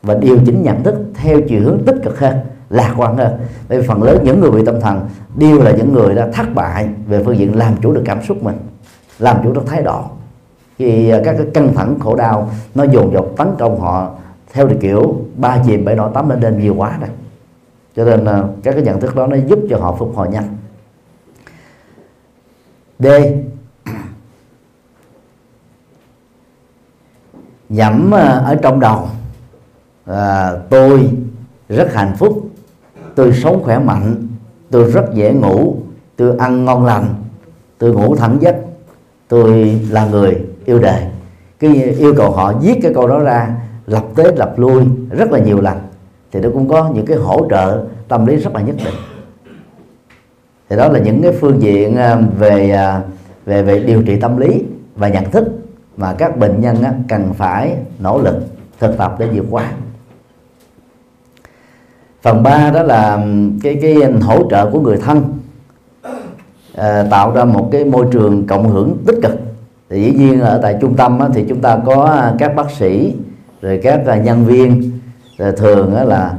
và 0.04 0.14
điều 0.14 0.38
chỉnh 0.46 0.64
nhận 0.64 0.84
thức 0.84 0.96
theo 1.14 1.42
chiều 1.42 1.62
hướng 1.64 1.80
tích 1.86 1.96
cực 2.04 2.20
hơn, 2.20 2.38
lạc 2.70 2.94
quan 2.98 3.18
hơn. 3.18 3.32
Bởi 3.70 3.82
vì 3.82 3.88
phần 3.88 4.04
lớn 4.04 4.20
những 4.24 4.40
người 4.40 4.52
bị 4.52 4.66
tâm 4.66 4.82
thần 4.82 5.02
đều 5.36 5.62
là 5.62 5.72
những 5.72 5.94
người 5.94 6.16
đã 6.16 6.28
thất 6.34 6.56
bại 6.56 6.90
về 7.08 7.24
phương 7.24 7.38
diện 7.38 7.56
làm 7.56 7.74
chủ 7.82 7.94
được 7.94 8.02
cảm 8.06 8.24
xúc 8.24 8.44
mình, 8.44 8.56
làm 9.20 9.38
chủ 9.44 9.52
được 9.52 9.68
thái 9.68 9.82
độ. 9.82 10.02
Thì 10.78 11.10
à, 11.10 11.22
các 11.26 11.36
cái 11.38 11.48
căng 11.54 11.74
thẳng, 11.76 12.00
khổ 12.00 12.16
đau 12.16 12.50
nó 12.76 12.84
dồn 12.84 13.14
dập 13.14 13.26
tấn 13.38 13.48
công 13.60 13.80
họ 13.80 14.12
theo 14.54 14.68
cái 14.68 14.78
kiểu 14.82 15.16
ba 15.36 15.58
chìm 15.66 15.86
bảy 15.86 15.96
nổi 15.96 16.12
tắm 16.14 16.30
lên 16.30 16.40
lên 16.40 16.60
nhiều 16.60 16.76
quá 16.78 16.98
rồi. 17.00 17.10
Cho 17.96 18.06
nên 18.06 18.26
à, 18.26 18.44
các 18.64 18.72
cái 18.72 18.84
nhận 18.84 19.00
thức 19.00 19.16
đó 19.16 19.28
nó 19.28 19.38
giúp 19.48 19.60
cho 19.70 19.78
họ 19.78 19.96
phục 20.00 20.16
hồi 20.16 20.28
nhanh. 20.30 20.58
D. 23.04 23.08
Nhẩm 27.70 28.12
ờ, 28.12 28.42
ở 28.46 28.56
trong 28.56 28.80
đầu. 28.80 29.08
À, 30.06 30.54
tôi 30.70 31.10
rất 31.70 31.94
hạnh 31.94 32.14
phúc. 32.18 32.50
Tôi 33.16 33.34
sống 33.34 33.64
khỏe 33.64 33.80
mạnh. 33.80 34.28
Tôi 34.72 34.92
rất 34.92 35.06
dễ 35.14 35.34
ngủ. 35.34 35.78
Tôi 36.16 36.38
ăn 36.38 36.66
ngon 36.66 36.86
lành. 36.86 37.06
Tôi 37.78 37.94
ngủ 37.94 38.16
thẳng 38.16 38.38
giấc. 38.40 38.56
Tôi 39.28 39.82
là 39.90 40.06
người 40.06 40.38
yêu 40.66 40.80
đời. 40.80 41.04
Cái 41.60 41.84
yêu 41.84 42.14
cầu 42.18 42.32
họ 42.32 42.54
viết 42.54 42.80
cái 42.82 42.94
câu 42.94 43.08
đó 43.08 43.20
ra 43.20 43.56
lập 43.86 44.06
tới 44.16 44.32
lập 44.36 44.54
lui 44.58 44.84
rất 45.10 45.32
là 45.32 45.40
nhiều 45.40 45.62
lần. 45.62 45.78
Thì 46.32 46.40
nó 46.40 46.50
cũng 46.54 46.70
có 46.70 46.90
những 46.94 47.06
cái 47.06 47.18
hỗ 47.18 47.48
trợ 47.50 47.86
tâm 48.08 48.26
lý 48.26 48.36
rất 48.36 48.54
là 48.54 48.62
nhất 48.62 48.76
định 48.86 48.94
thì 50.70 50.76
đó 50.76 50.88
là 50.90 51.00
những 51.00 51.22
cái 51.22 51.32
phương 51.32 51.62
diện 51.62 51.96
ờ, 51.96 52.22
về 52.38 52.70
ờ, 52.70 53.02
về 53.46 53.64
về 53.64 53.80
điều 53.80 54.02
trị 54.02 54.20
tâm 54.20 54.38
lý 54.38 54.64
và 54.96 55.08
nhận 55.08 55.32
thức 55.32 55.48
mà 55.98 56.14
các 56.14 56.38
bệnh 56.38 56.62
nhân 56.62 56.76
cần 57.08 57.34
phải 57.34 57.76
nỗ 58.00 58.22
lực 58.22 58.36
thực 58.80 58.98
tập 58.98 59.16
để 59.20 59.28
vượt 59.34 59.46
qua. 59.50 59.72
Phần 62.22 62.44
ba 62.44 62.72
đó 62.72 62.84
là 62.84 63.26
cái 63.64 63.80
cái 63.82 63.96
hỗ 64.22 64.50
trợ 64.50 64.70
của 64.72 64.80
người 64.80 64.98
thân 64.98 65.24
à, 66.76 67.06
tạo 67.12 67.32
ra 67.32 67.46
một 67.46 67.70
cái 67.72 67.86
môi 67.86 68.06
trường 68.12 68.48
cộng 68.48 68.70
hưởng 68.70 68.98
tích 69.06 69.20
cực. 69.24 69.40
Thì 69.90 70.04
dĩ 70.04 70.12
nhiên 70.12 70.40
ở 70.40 70.60
tại 70.64 70.78
trung 70.82 70.96
tâm 70.96 71.20
á, 71.20 71.30
thì 71.34 71.46
chúng 71.50 71.62
ta 71.62 71.78
có 71.86 72.32
các 72.40 72.56
bác 72.56 72.72
sĩ 72.72 73.16
rồi 73.62 73.80
các 73.84 74.02
nhân 74.24 74.46
viên 74.46 74.92
rồi 75.38 75.52
thường 75.52 75.96
á, 75.96 76.04
là 76.04 76.34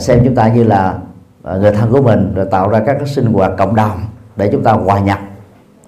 xem 0.00 0.20
chúng 0.24 0.34
ta 0.34 0.48
như 0.48 0.64
là 0.64 0.98
À, 1.46 1.56
người 1.56 1.72
thân 1.72 1.90
của 1.92 2.02
mình 2.02 2.32
rồi 2.34 2.46
tạo 2.50 2.68
ra 2.68 2.82
các 2.86 2.96
cái 2.98 3.08
sinh 3.08 3.26
hoạt 3.26 3.52
cộng 3.58 3.74
đồng 3.74 4.00
để 4.36 4.48
chúng 4.52 4.62
ta 4.62 4.72
hòa 4.72 5.00
nhập. 5.00 5.18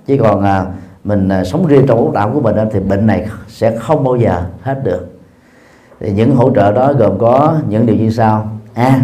Chứ 0.07 0.16
còn 0.21 0.42
à, 0.42 0.66
mình 1.05 1.29
à, 1.29 1.44
sống 1.44 1.66
riêng 1.66 1.87
trong 1.88 1.99
ốc 1.99 2.12
đảo 2.12 2.31
của 2.35 2.40
mình 2.40 2.57
thì 2.73 2.81
bệnh 2.81 3.07
này 3.07 3.27
sẽ 3.49 3.77
không 3.77 4.05
bao 4.05 4.16
giờ 4.16 4.42
hết 4.62 4.85
được. 4.85 5.18
Thì 6.01 6.12
những 6.12 6.37
hỗ 6.37 6.51
trợ 6.55 6.73
đó 6.73 6.92
gồm 6.92 7.18
có 7.18 7.57
những 7.68 7.87
điều 7.87 7.97
như 7.97 8.11
sau. 8.11 8.51
A 8.75 9.01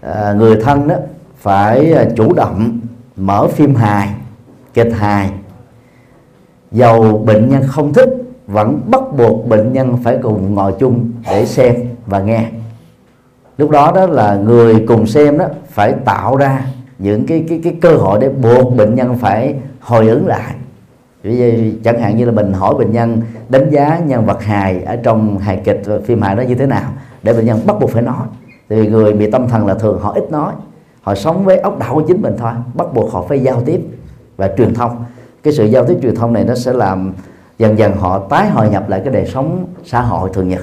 à, 0.00 0.32
người 0.32 0.56
thân 0.62 0.88
đó 0.88 0.94
phải 1.36 1.92
à, 1.92 2.04
chủ 2.16 2.34
động 2.34 2.80
mở 3.16 3.46
phim 3.46 3.74
hài 3.74 4.14
kịch 4.74 4.92
hài. 4.96 5.30
Dầu 6.70 7.18
bệnh 7.18 7.48
nhân 7.48 7.62
không 7.66 7.92
thích 7.92 8.08
vẫn 8.46 8.80
bắt 8.86 9.02
buộc 9.16 9.48
bệnh 9.48 9.72
nhân 9.72 9.96
phải 10.04 10.18
cùng 10.22 10.54
ngồi 10.54 10.74
chung 10.78 11.10
để 11.24 11.46
xem 11.46 11.74
và 12.06 12.20
nghe 12.20 12.50
lúc 13.58 13.70
đó 13.70 13.92
đó 13.94 14.06
là 14.06 14.36
người 14.36 14.84
cùng 14.88 15.06
xem 15.06 15.38
đó 15.38 15.44
phải 15.68 15.92
tạo 16.04 16.36
ra 16.36 16.66
những 16.98 17.26
cái 17.26 17.44
cái 17.48 17.60
cái 17.64 17.76
cơ 17.80 17.96
hội 17.96 18.18
để 18.20 18.28
buộc 18.28 18.76
bệnh 18.76 18.94
nhân 18.94 19.18
phải 19.18 19.54
hồi 19.80 20.08
ứng 20.08 20.26
lại. 20.26 20.54
Vì 21.22 21.74
chẳng 21.84 22.00
hạn 22.00 22.16
như 22.16 22.24
là 22.24 22.32
mình 22.32 22.52
hỏi 22.52 22.74
bệnh 22.74 22.92
nhân 22.92 23.20
đánh 23.48 23.70
giá 23.70 24.00
nhân 24.06 24.26
vật 24.26 24.42
hài 24.42 24.82
ở 24.82 24.96
trong 24.96 25.38
hài 25.38 25.60
kịch 25.64 25.82
và 25.84 25.98
phim 26.04 26.22
hài 26.22 26.36
đó 26.36 26.42
như 26.42 26.54
thế 26.54 26.66
nào, 26.66 26.90
để 27.22 27.32
bệnh 27.32 27.46
nhân 27.46 27.60
bắt 27.66 27.76
buộc 27.80 27.90
phải 27.90 28.02
nói. 28.02 28.26
Thì 28.68 28.88
người 28.88 29.12
bị 29.12 29.30
tâm 29.30 29.48
thần 29.48 29.66
là 29.66 29.74
thường 29.74 30.00
họ 30.00 30.12
ít 30.12 30.32
nói, 30.32 30.52
họ 31.02 31.14
sống 31.14 31.44
với 31.44 31.58
ốc 31.58 31.78
đảo 31.78 31.94
của 31.94 32.02
chính 32.08 32.22
mình 32.22 32.34
thôi, 32.38 32.52
bắt 32.74 32.86
buộc 32.94 33.12
họ 33.12 33.24
phải 33.28 33.40
giao 33.40 33.62
tiếp 33.66 33.80
và 34.36 34.50
truyền 34.58 34.74
thông. 34.74 35.04
Cái 35.42 35.52
sự 35.52 35.64
giao 35.64 35.84
tiếp 35.84 35.98
truyền 36.02 36.14
thông 36.14 36.32
này 36.32 36.44
nó 36.44 36.54
sẽ 36.54 36.72
làm 36.72 37.12
dần 37.58 37.78
dần 37.78 37.96
họ 37.96 38.18
tái 38.18 38.48
hội 38.48 38.68
nhập 38.68 38.88
lại 38.88 39.00
cái 39.04 39.12
đời 39.14 39.26
sống 39.26 39.66
xã 39.84 40.00
hội 40.00 40.30
thường 40.32 40.48
nhật 40.48 40.62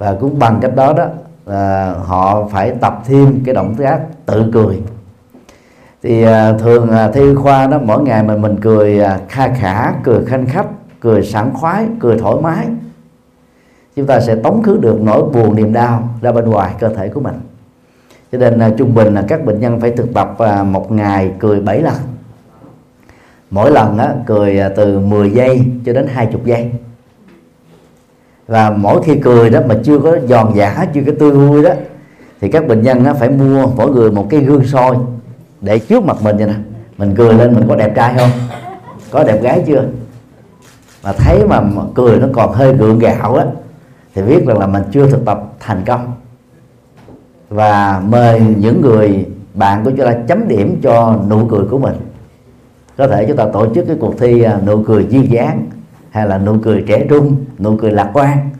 và 0.00 0.16
cũng 0.20 0.38
bằng 0.38 0.58
cách 0.60 0.76
đó 0.76 0.92
đó 0.92 1.06
là 1.46 1.94
họ 2.04 2.48
phải 2.52 2.72
tập 2.80 3.02
thêm 3.04 3.42
cái 3.44 3.54
động 3.54 3.74
tác 3.78 4.00
tự 4.26 4.50
cười. 4.52 4.82
Thì 6.02 6.22
à, 6.22 6.52
thường 6.52 6.90
à, 6.90 7.10
thi 7.10 7.34
khoa 7.34 7.66
đó 7.66 7.78
mỗi 7.84 8.02
ngày 8.02 8.22
mình 8.22 8.42
mình 8.42 8.56
cười 8.60 9.00
à, 9.00 9.20
kha 9.28 9.48
khả 9.48 9.92
cười 10.04 10.24
khanh 10.24 10.46
khách 10.46 10.66
cười 11.00 11.22
sảng 11.22 11.54
khoái 11.54 11.86
cười 12.00 12.18
thoải 12.18 12.36
mái 12.42 12.66
chúng 13.96 14.06
ta 14.06 14.20
sẽ 14.20 14.34
tống 14.34 14.62
khứ 14.62 14.76
được 14.76 15.00
nỗi 15.00 15.22
buồn 15.22 15.56
niềm 15.56 15.72
đau 15.72 16.08
ra 16.20 16.32
bên 16.32 16.44
ngoài 16.44 16.74
cơ 16.78 16.88
thể 16.88 17.08
của 17.08 17.20
mình. 17.20 17.34
Cho 18.32 18.38
nên 18.38 18.58
là 18.58 18.70
trung 18.78 18.94
bình 18.94 19.14
là 19.14 19.24
các 19.28 19.44
bệnh 19.44 19.60
nhân 19.60 19.80
phải 19.80 19.90
thực 19.90 20.14
tập 20.14 20.38
à, 20.38 20.62
một 20.62 20.92
ngày 20.92 21.32
cười 21.38 21.60
7 21.60 21.82
lần. 21.82 21.94
Mỗi 23.50 23.70
lần 23.70 23.98
á, 23.98 24.14
cười 24.26 24.60
à, 24.60 24.68
từ 24.76 24.98
10 24.98 25.30
giây 25.30 25.62
cho 25.86 25.92
đến 25.92 26.06
20 26.06 26.40
giây 26.44 26.72
và 28.50 28.70
mỗi 28.70 29.02
khi 29.02 29.16
cười 29.22 29.50
đó 29.50 29.60
mà 29.68 29.74
chưa 29.84 29.98
có 29.98 30.16
giòn 30.28 30.52
giả 30.54 30.86
chưa 30.94 31.00
có 31.06 31.12
tươi 31.18 31.30
vui 31.30 31.62
đó, 31.62 31.70
thì 32.40 32.48
các 32.48 32.66
bệnh 32.66 32.82
nhân 32.82 33.02
nó 33.02 33.14
phải 33.14 33.30
mua 33.30 33.66
mỗi 33.76 33.90
người 33.90 34.10
một 34.10 34.26
cái 34.30 34.40
gương 34.40 34.64
soi 34.64 34.96
để 35.60 35.78
trước 35.78 36.04
mặt 36.04 36.16
mình 36.22 36.36
vậy 36.36 36.46
nè. 36.46 36.54
Mình 36.98 37.14
cười 37.16 37.34
lên 37.34 37.54
mình 37.54 37.64
có 37.68 37.76
đẹp 37.76 37.92
trai 37.96 38.14
không? 38.18 38.30
Có 39.10 39.24
đẹp 39.24 39.42
gái 39.42 39.64
chưa? 39.66 39.84
Mà 41.04 41.12
thấy 41.12 41.46
mà 41.46 41.62
cười 41.94 42.18
nó 42.18 42.26
còn 42.32 42.52
hơi 42.52 42.72
gượng 42.72 42.98
gạo 42.98 43.34
á, 43.34 43.44
thì 44.14 44.22
biết 44.22 44.46
rằng 44.46 44.58
là 44.58 44.66
mình 44.66 44.82
chưa 44.92 45.06
thực 45.06 45.24
tập 45.24 45.42
thành 45.60 45.82
công. 45.86 46.12
Và 47.48 48.02
mời 48.08 48.42
những 48.58 48.80
người 48.80 49.26
bạn 49.54 49.84
của 49.84 49.90
chúng 49.90 50.06
ta 50.06 50.14
chấm 50.28 50.48
điểm 50.48 50.80
cho 50.82 51.16
nụ 51.28 51.46
cười 51.50 51.64
của 51.70 51.78
mình. 51.78 51.94
Có 52.96 53.06
thể 53.06 53.24
chúng 53.28 53.36
ta 53.36 53.46
tổ 53.52 53.74
chức 53.74 53.86
cái 53.86 53.96
cuộc 54.00 54.18
thi 54.18 54.42
à, 54.42 54.60
nụ 54.66 54.82
cười 54.86 55.06
duyên 55.10 55.32
dáng 55.32 55.66
hay 56.10 56.26
là 56.26 56.38
nụ 56.38 56.56
cười 56.62 56.84
trẻ 56.88 57.06
trung, 57.10 57.36
nụ 57.58 57.76
cười 57.76 57.90
lạc 57.90 58.10
quan 58.12 58.50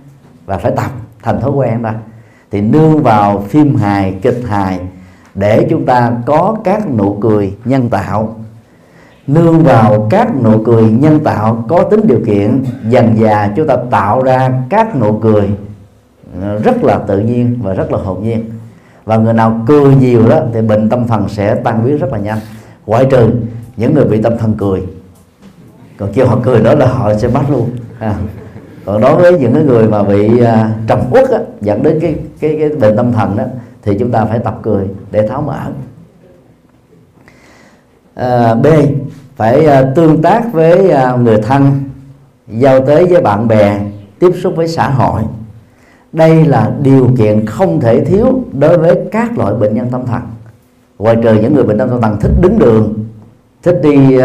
và 0.47 0.59
phải 0.59 0.73
tập 0.77 0.91
thành 1.23 1.41
thói 1.41 1.51
quen 1.51 1.83
đó 1.83 1.91
thì 2.51 2.61
nương 2.61 3.03
vào 3.03 3.45
phim 3.49 3.77
hài, 3.77 4.15
kịch 4.23 4.43
hài 4.47 4.81
để 5.35 5.67
chúng 5.71 5.87
ta 5.87 6.13
có 6.27 6.57
các 6.65 6.91
nụ 6.91 7.19
cười 7.21 7.55
nhân 7.65 7.89
tạo. 7.89 8.37
Nương 9.27 9.65
vào 9.65 10.07
các 10.11 10.43
nụ 10.43 10.63
cười 10.65 10.91
nhân 10.91 11.21
tạo 11.25 11.65
có 11.69 11.83
tính 11.83 12.01
điều 12.07 12.21
kiện 12.27 12.65
dần 12.89 13.17
dà 13.21 13.53
chúng 13.57 13.67
ta 13.67 13.77
tạo 13.91 14.23
ra 14.23 14.51
các 14.69 14.97
nụ 14.97 15.19
cười 15.19 15.51
rất 16.65 16.85
là 16.85 16.99
tự 16.99 17.19
nhiên 17.19 17.59
và 17.63 17.75
rất 17.75 17.93
là 17.93 17.99
hồn 17.99 18.23
nhiên. 18.23 18.45
Và 19.05 19.17
người 19.17 19.33
nào 19.33 19.61
cười 19.67 19.95
nhiều 19.95 20.29
đó 20.29 20.41
thì 20.55 20.63
bệnh 20.63 20.89
tâm 20.89 21.07
thần 21.07 21.29
sẽ 21.29 21.55
tan 21.55 21.85
biến 21.85 21.99
rất 21.99 22.13
là 22.13 22.19
nhanh. 22.19 22.39
Ngoại 22.87 23.07
trừ 23.11 23.31
những 23.77 23.95
người 23.95 24.05
bị 24.05 24.23
tâm 24.23 24.39
thần 24.39 24.55
cười 24.59 24.83
còn 26.01 26.13
kêu 26.13 26.27
họ 26.27 26.39
cười 26.43 26.61
đó 26.61 26.75
là 26.75 26.87
họ 26.87 27.15
sẽ 27.15 27.29
bắt 27.29 27.51
luôn. 27.51 27.71
À. 27.99 28.15
còn 28.85 29.01
đối 29.01 29.17
với 29.17 29.39
những 29.39 29.55
cái 29.55 29.63
người 29.63 29.89
mà 29.89 30.03
bị 30.03 30.41
à, 30.45 30.75
trầm 30.87 31.01
uất 31.11 31.31
á, 31.31 31.39
dẫn 31.61 31.83
đến 31.83 31.99
cái 32.01 32.15
cái 32.41 32.57
cái 32.59 32.69
bệnh 32.69 32.97
tâm 32.97 33.13
thần 33.13 33.37
đó 33.37 33.45
thì 33.83 33.97
chúng 33.99 34.11
ta 34.11 34.25
phải 34.25 34.39
tập 34.39 34.59
cười 34.63 34.85
để 35.11 35.29
tháo 35.29 35.43
mở 35.43 35.59
à, 38.15 38.55
b 38.55 38.67
phải 39.37 39.67
à, 39.67 39.93
tương 39.95 40.23
tác 40.23 40.53
với 40.53 40.91
à, 40.91 41.17
người 41.17 41.37
thân 41.43 41.83
giao 42.49 42.87
tế 42.87 43.05
với 43.05 43.21
bạn 43.23 43.49
bè 43.49 43.81
tiếp 44.19 44.31
xúc 44.43 44.53
với 44.57 44.69
xã 44.69 44.89
hội. 44.89 45.23
Đây 46.13 46.45
là 46.45 46.73
điều 46.83 47.11
kiện 47.19 47.47
không 47.47 47.81
thể 47.81 48.05
thiếu 48.05 48.43
đối 48.53 48.79
với 48.79 48.99
các 49.13 49.39
loại 49.39 49.55
bệnh 49.55 49.75
nhân 49.75 49.89
tâm 49.91 50.07
thần. 50.07 50.21
Ngoài 50.99 51.17
trừ 51.23 51.35
những 51.35 51.55
người 51.55 51.65
bệnh 51.65 51.79
tâm 51.79 52.01
thần 52.01 52.21
thích 52.21 52.33
đứng 52.41 52.59
đường 52.59 52.95
thích 53.63 53.81
đi 53.83 54.19
uh, 54.19 54.23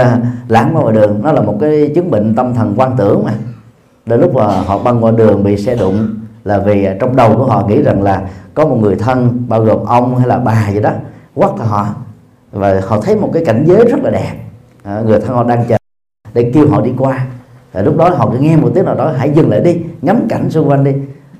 lãng 0.47 0.71
qua 0.73 0.81
ngoài 0.81 0.95
đường 0.95 1.19
nó 1.23 1.31
là 1.31 1.41
một 1.41 1.57
cái 1.61 1.91
chứng 1.95 2.11
bệnh 2.11 2.35
tâm 2.35 2.53
thần 2.53 2.73
quan 2.77 2.91
tưởng 2.97 3.23
mà. 3.25 3.33
Đến 4.05 4.21
lúc 4.21 4.35
mà 4.35 4.45
họ 4.45 4.77
băng 4.77 5.03
qua 5.03 5.11
đường 5.11 5.43
bị 5.43 5.57
xe 5.57 5.75
đụng 5.75 6.09
là 6.43 6.57
vì 6.57 6.87
trong 6.99 7.15
đầu 7.15 7.35
của 7.37 7.45
họ 7.45 7.67
nghĩ 7.67 7.81
rằng 7.81 8.01
là 8.03 8.21
có 8.53 8.65
một 8.65 8.77
người 8.81 8.95
thân 8.95 9.45
bao 9.47 9.61
gồm 9.61 9.85
ông 9.85 10.17
hay 10.17 10.27
là 10.27 10.37
bà 10.37 10.71
gì 10.73 10.79
đó 10.79 10.91
quắt 11.33 11.51
họ. 11.57 11.87
Và 12.51 12.81
họ 12.87 13.01
thấy 13.01 13.15
một 13.15 13.29
cái 13.33 13.45
cảnh 13.45 13.63
giới 13.67 13.85
rất 13.85 14.03
là 14.03 14.09
đẹp. 14.09 14.33
À, 14.83 15.01
người 15.05 15.19
thân 15.19 15.35
họ 15.35 15.43
đang 15.43 15.65
chờ 15.67 15.77
để 16.33 16.51
kêu 16.53 16.67
họ 16.69 16.81
đi 16.81 16.91
qua. 16.97 17.25
À, 17.73 17.81
lúc 17.81 17.97
đó 17.97 18.09
họ 18.09 18.29
cứ 18.31 18.37
nghe 18.37 18.57
một 18.57 18.71
tiếng 18.73 18.85
nào 18.85 18.95
đó 18.95 19.11
hãy 19.17 19.29
dừng 19.29 19.49
lại 19.49 19.59
đi 19.59 19.77
ngắm 20.01 20.27
cảnh 20.29 20.49
xung 20.49 20.69
quanh 20.69 20.83
đi. 20.83 20.93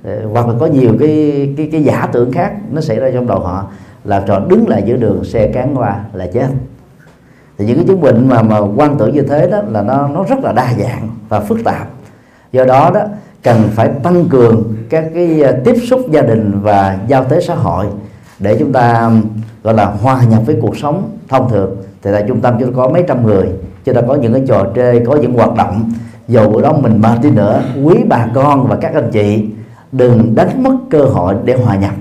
À, 0.03 0.15
hoặc 0.31 0.47
là 0.47 0.53
có 0.60 0.65
nhiều 0.65 0.91
cái 0.99 1.53
cái 1.58 1.69
cái 1.71 1.84
giả 1.84 2.10
tưởng 2.12 2.31
khác 2.31 2.53
nó 2.71 2.81
xảy 2.81 2.99
ra 2.99 3.10
trong 3.13 3.27
đầu 3.27 3.39
họ 3.39 3.67
làm 4.03 4.23
cho 4.27 4.39
đứng 4.39 4.69
lại 4.69 4.84
giữa 4.86 4.95
đường 4.95 5.23
xe 5.23 5.47
cán 5.47 5.77
qua 5.77 5.99
là 6.13 6.27
chết 6.27 6.47
thì 7.57 7.65
những 7.65 7.75
cái 7.75 7.85
chứng 7.87 8.01
bệnh 8.01 8.29
mà 8.29 8.41
mà 8.41 8.59
quan 8.75 8.97
tưởng 8.97 9.13
như 9.13 9.21
thế 9.21 9.47
đó 9.47 9.61
là 9.69 9.81
nó 9.81 10.07
nó 10.07 10.23
rất 10.23 10.39
là 10.43 10.51
đa 10.51 10.73
dạng 10.79 11.09
và 11.29 11.39
phức 11.39 11.63
tạp. 11.63 11.87
Do 12.51 12.65
đó 12.65 12.91
đó, 12.93 13.01
cần 13.43 13.63
phải 13.71 13.89
tăng 14.03 14.25
cường 14.29 14.63
các 14.89 15.05
cái 15.13 15.43
à, 15.43 15.51
tiếp 15.63 15.75
xúc 15.87 16.01
gia 16.11 16.21
đình 16.21 16.59
và 16.61 16.97
giao 17.07 17.23
tế 17.23 17.41
xã 17.41 17.55
hội 17.55 17.85
để 18.39 18.55
chúng 18.59 18.71
ta, 18.71 19.11
gọi 19.63 19.73
là, 19.73 19.85
hòa 19.85 20.21
nhập 20.29 20.41
với 20.45 20.57
cuộc 20.61 20.77
sống 20.77 21.09
thông 21.29 21.49
thường. 21.49 21.75
Thì 22.03 22.11
tại 22.13 22.25
trung 22.27 22.41
tâm 22.41 22.55
chúng 22.59 22.71
ta 22.71 22.75
có 22.75 22.87
mấy 22.87 23.03
trăm 23.07 23.25
người, 23.25 23.49
chúng 23.85 23.95
ta 23.95 24.01
có 24.07 24.15
những 24.15 24.33
cái 24.33 24.43
trò 24.47 24.65
chơi, 24.75 25.03
có 25.05 25.15
những 25.15 25.33
hoạt 25.33 25.55
động. 25.55 25.91
Dù 26.27 26.49
bữa 26.49 26.61
đó 26.61 26.73
mình 26.73 27.01
mệt 27.01 27.19
đi 27.21 27.29
nữa, 27.29 27.61
quý 27.83 27.95
bà 28.09 28.27
con 28.35 28.67
và 28.67 28.75
các 28.75 28.93
anh 28.93 29.09
chị, 29.11 29.45
đừng 29.91 30.35
đánh 30.35 30.63
mất 30.63 30.75
cơ 30.89 31.01
hội 31.01 31.35
để 31.43 31.57
hòa 31.57 31.75
nhập 31.75 31.93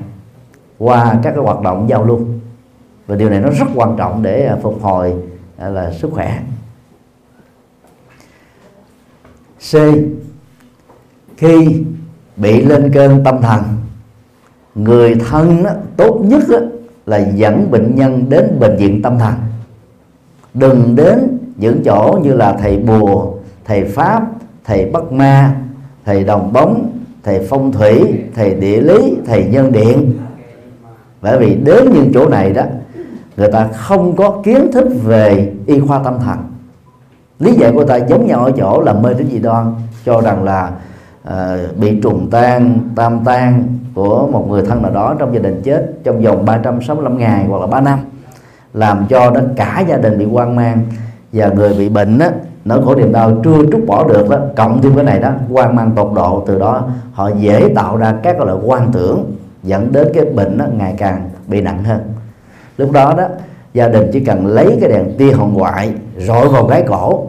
qua 0.79 1.15
các 1.23 1.31
cái 1.31 1.45
hoạt 1.45 1.61
động 1.61 1.87
giao 1.89 2.05
lưu. 2.05 2.21
Và 3.07 3.17
điều 3.17 3.31
này 3.31 3.41
nó 3.41 3.49
rất 3.51 3.67
quan 3.75 3.97
trọng 3.97 4.23
để 4.23 4.47
à, 4.47 4.57
phục 4.63 4.83
hồi 4.83 5.13
là 5.59 5.93
sức 5.93 6.11
khỏe. 6.13 6.43
C. 9.71 9.77
Khi 11.37 11.83
bị 12.37 12.63
lên 12.63 12.93
cơn 12.95 13.25
tâm 13.25 13.43
thần 13.43 13.63
người 14.75 15.15
thân 15.15 15.63
đó, 15.63 15.71
tốt 15.97 16.21
nhất 16.25 16.43
đó, 16.49 16.59
là 17.07 17.19
dẫn 17.19 17.71
bệnh 17.71 17.95
nhân 17.95 18.27
đến 18.29 18.57
bệnh 18.61 18.77
viện 18.77 19.03
tâm 19.03 19.19
thần. 19.19 19.35
Đừng 20.55 20.97
đến 20.97 21.39
những 21.57 21.83
chỗ 21.85 22.19
như 22.23 22.33
là 22.33 22.53
thầy 22.53 22.79
bùa 22.79 23.33
thầy 23.65 23.85
pháp 23.85 24.23
thầy 24.65 24.91
bắt 24.91 25.13
ma 25.13 25.57
thầy 26.05 26.25
đồng 26.25 26.53
bóng 26.53 26.99
thầy 27.23 27.47
phong 27.49 27.73
thủy 27.73 28.23
thầy 28.35 28.55
địa 28.55 28.81
lý 28.81 29.17
thầy 29.27 29.45
nhân 29.45 29.73
điện. 29.73 30.13
Bởi 31.23 31.39
vì 31.39 31.55
đến 31.55 31.93
những 31.93 32.11
chỗ 32.15 32.29
này 32.29 32.53
đó 32.53 32.63
người 33.37 33.49
ta 33.49 33.69
không 33.73 34.17
có 34.17 34.41
kiến 34.45 34.73
thức 34.73 34.89
về 35.05 35.53
y 35.67 35.81
khoa 35.81 35.99
tâm 35.99 36.19
thần. 36.25 36.39
Lý 37.39 37.53
giải 37.53 37.73
của 37.73 37.85
ta 37.85 37.97
giống 37.97 38.27
nhau 38.27 38.45
ở 38.45 38.53
chỗ 38.57 38.81
là 38.81 38.93
mê 38.93 39.15
tín 39.15 39.29
dị 39.31 39.39
đoan 39.39 39.75
cho 40.05 40.21
rằng 40.21 40.45
là 40.45 40.71
uh, 41.29 41.77
bị 41.77 42.01
trùng 42.01 42.31
tan 42.31 42.79
tam 42.97 43.25
tan 43.25 43.65
của 43.95 44.29
một 44.33 44.47
người 44.51 44.63
thân 44.63 44.83
nào 44.83 44.91
đó 44.91 45.15
trong 45.19 45.35
gia 45.35 45.41
đình 45.41 45.63
chết 45.65 45.93
trong 46.05 46.23
vòng 46.23 46.45
365 46.45 47.19
ngày 47.19 47.45
hoặc 47.49 47.61
là 47.61 47.67
3 47.67 47.81
năm 47.81 47.99
làm 48.75 49.07
cho 49.09 49.31
đó 49.31 49.41
cả 49.57 49.85
gia 49.89 49.97
đình 49.97 50.19
bị 50.19 50.25
hoang 50.25 50.57
mang 50.57 50.81
và 51.33 51.49
người 51.49 51.75
bị 51.75 51.89
bệnh 51.89 52.19
á, 52.19 52.31
nỗi 52.65 52.83
khổ 52.85 52.95
niềm 52.95 53.13
đau 53.13 53.33
chưa 53.45 53.65
trút 53.73 53.87
bỏ 53.87 54.09
được 54.09 54.29
đó 54.31 54.39
cộng 54.57 54.83
thêm 54.83 54.95
cái 54.95 55.05
này 55.05 55.21
đó 55.21 55.31
hoang 55.51 55.77
mang 55.77 55.93
tột 55.97 56.13
độ 56.15 56.45
từ 56.47 56.59
đó 56.59 56.89
họ 57.13 57.31
dễ 57.39 57.73
tạo 57.75 57.97
ra 57.97 58.15
các 58.23 58.41
loại 58.41 58.59
quan 58.65 58.93
tưởng 58.93 59.25
dẫn 59.63 59.93
đến 59.93 60.09
cái 60.15 60.25
bệnh 60.25 60.59
đó 60.59 60.65
ngày 60.79 60.95
càng 60.99 61.31
bị 61.49 61.61
nặng 61.61 61.85
hơn 61.85 62.01
lúc 62.77 62.93
đó 62.93 63.15
đó 63.17 63.29
gia 63.75 63.89
đình 63.89 64.11
chỉ 64.13 64.25
cần 64.25 64.47
lấy 64.47 64.79
cái 64.81 64.91
đèn 64.91 65.15
tia 65.19 65.33
hồng 65.33 65.55
ngoại 65.55 65.95
rọi 66.19 66.49
vào 66.49 66.67
cái 66.67 66.85
cổ. 66.89 67.27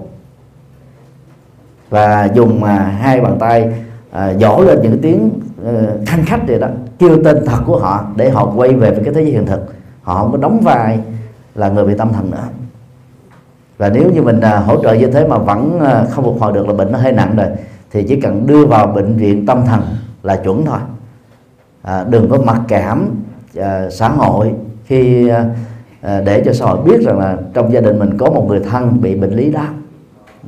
Và 1.89 2.29
dùng 2.33 2.61
mà 2.61 2.75
hai 2.77 3.21
bàn 3.21 3.37
tay 3.39 3.73
à, 4.11 4.33
dỗ 4.33 4.63
lên 4.63 4.79
những 4.81 4.99
tiếng 5.01 5.29
uh, 5.61 6.07
khanh 6.07 6.25
khách 6.25 6.47
gì 6.47 6.59
đó 6.59 6.67
kêu 6.99 7.23
tên 7.23 7.45
thật 7.45 7.59
của 7.65 7.79
họ 7.79 8.05
để 8.15 8.29
họ 8.29 8.51
quay 8.55 8.73
về 8.73 8.91
với 8.91 9.03
cái 9.03 9.13
thế 9.13 9.21
giới 9.21 9.31
hiện 9.31 9.45
thực. 9.45 9.73
Họ 10.01 10.15
không 10.15 10.31
có 10.31 10.37
đóng 10.37 10.59
vai 10.63 10.99
là 11.55 11.69
người 11.69 11.85
bị 11.85 11.93
tâm 11.97 12.13
thần 12.13 12.31
nữa. 12.31 12.43
Và 13.77 13.89
nếu 13.89 14.11
như 14.11 14.21
mình 14.21 14.41
à, 14.41 14.59
hỗ 14.59 14.83
trợ 14.83 14.93
như 14.93 15.07
thế 15.07 15.27
mà 15.27 15.37
vẫn 15.37 15.79
à, 15.79 16.05
không 16.09 16.25
phục 16.25 16.41
hồi 16.41 16.53
được 16.53 16.67
là 16.67 16.73
bệnh 16.73 16.91
nó 16.91 16.97
hơi 16.97 17.11
nặng 17.11 17.35
rồi 17.37 17.47
thì 17.91 18.03
chỉ 18.03 18.21
cần 18.21 18.47
đưa 18.47 18.65
vào 18.65 18.87
bệnh 18.87 19.15
viện 19.15 19.45
tâm 19.45 19.65
thần 19.65 19.81
là 20.23 20.35
chuẩn 20.35 20.65
thôi. 20.65 20.79
À, 21.81 22.05
đừng 22.09 22.29
có 22.29 22.37
mặc 22.37 22.61
cảm 22.67 23.09
à, 23.57 23.89
xã 23.89 24.09
hội 24.09 24.53
khi 24.85 25.27
à, 25.27 25.45
à, 26.01 26.21
để 26.25 26.41
cho 26.45 26.53
xã 26.53 26.65
hội 26.65 26.83
biết 26.85 27.01
rằng 27.05 27.19
là 27.19 27.37
trong 27.53 27.73
gia 27.73 27.81
đình 27.81 27.99
mình 27.99 28.17
có 28.17 28.29
một 28.29 28.45
người 28.47 28.59
thân 28.59 29.01
bị 29.01 29.15
bệnh 29.15 29.33
lý 29.33 29.51
đó. 29.51 29.65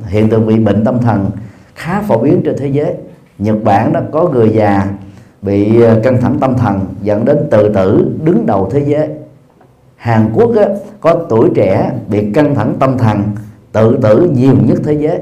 Hiện 0.06 0.30
tượng 0.30 0.47
bị 0.47 0.60
bệnh 0.60 0.84
tâm 0.84 1.00
thần 1.02 1.30
khá 1.76 2.02
phổ 2.02 2.17
biến 2.17 2.41
trên 2.45 2.58
thế 2.58 2.67
giới. 2.67 2.93
Nhật 3.39 3.63
Bản 3.63 3.93
đó 3.93 4.00
có 4.12 4.30
người 4.30 4.50
già 4.50 4.88
bị 5.41 5.82
à, 5.82 5.95
căng 6.04 6.21
thẳng 6.21 6.38
tâm 6.39 6.54
thần 6.58 6.80
dẫn 7.02 7.26
đến 7.26 7.38
tự 7.52 7.69
tử 7.73 8.12
đứng 8.23 8.45
đầu 8.45 8.69
thế 8.71 8.84
giới. 8.86 9.10
Hàn 9.95 10.30
Quốc 10.34 10.56
á, 10.56 10.67
có 11.02 11.13
tuổi 11.30 11.50
trẻ 11.56 11.91
bị 12.08 12.32
căng 12.34 12.56
thẳng 12.56 12.73
tâm 12.80 12.97
thần 12.97 13.21
tự 13.71 13.97
tử 14.02 14.30
nhiều 14.34 14.54
nhất 14.65 14.78
thế 14.84 14.93
giới. 14.93 15.19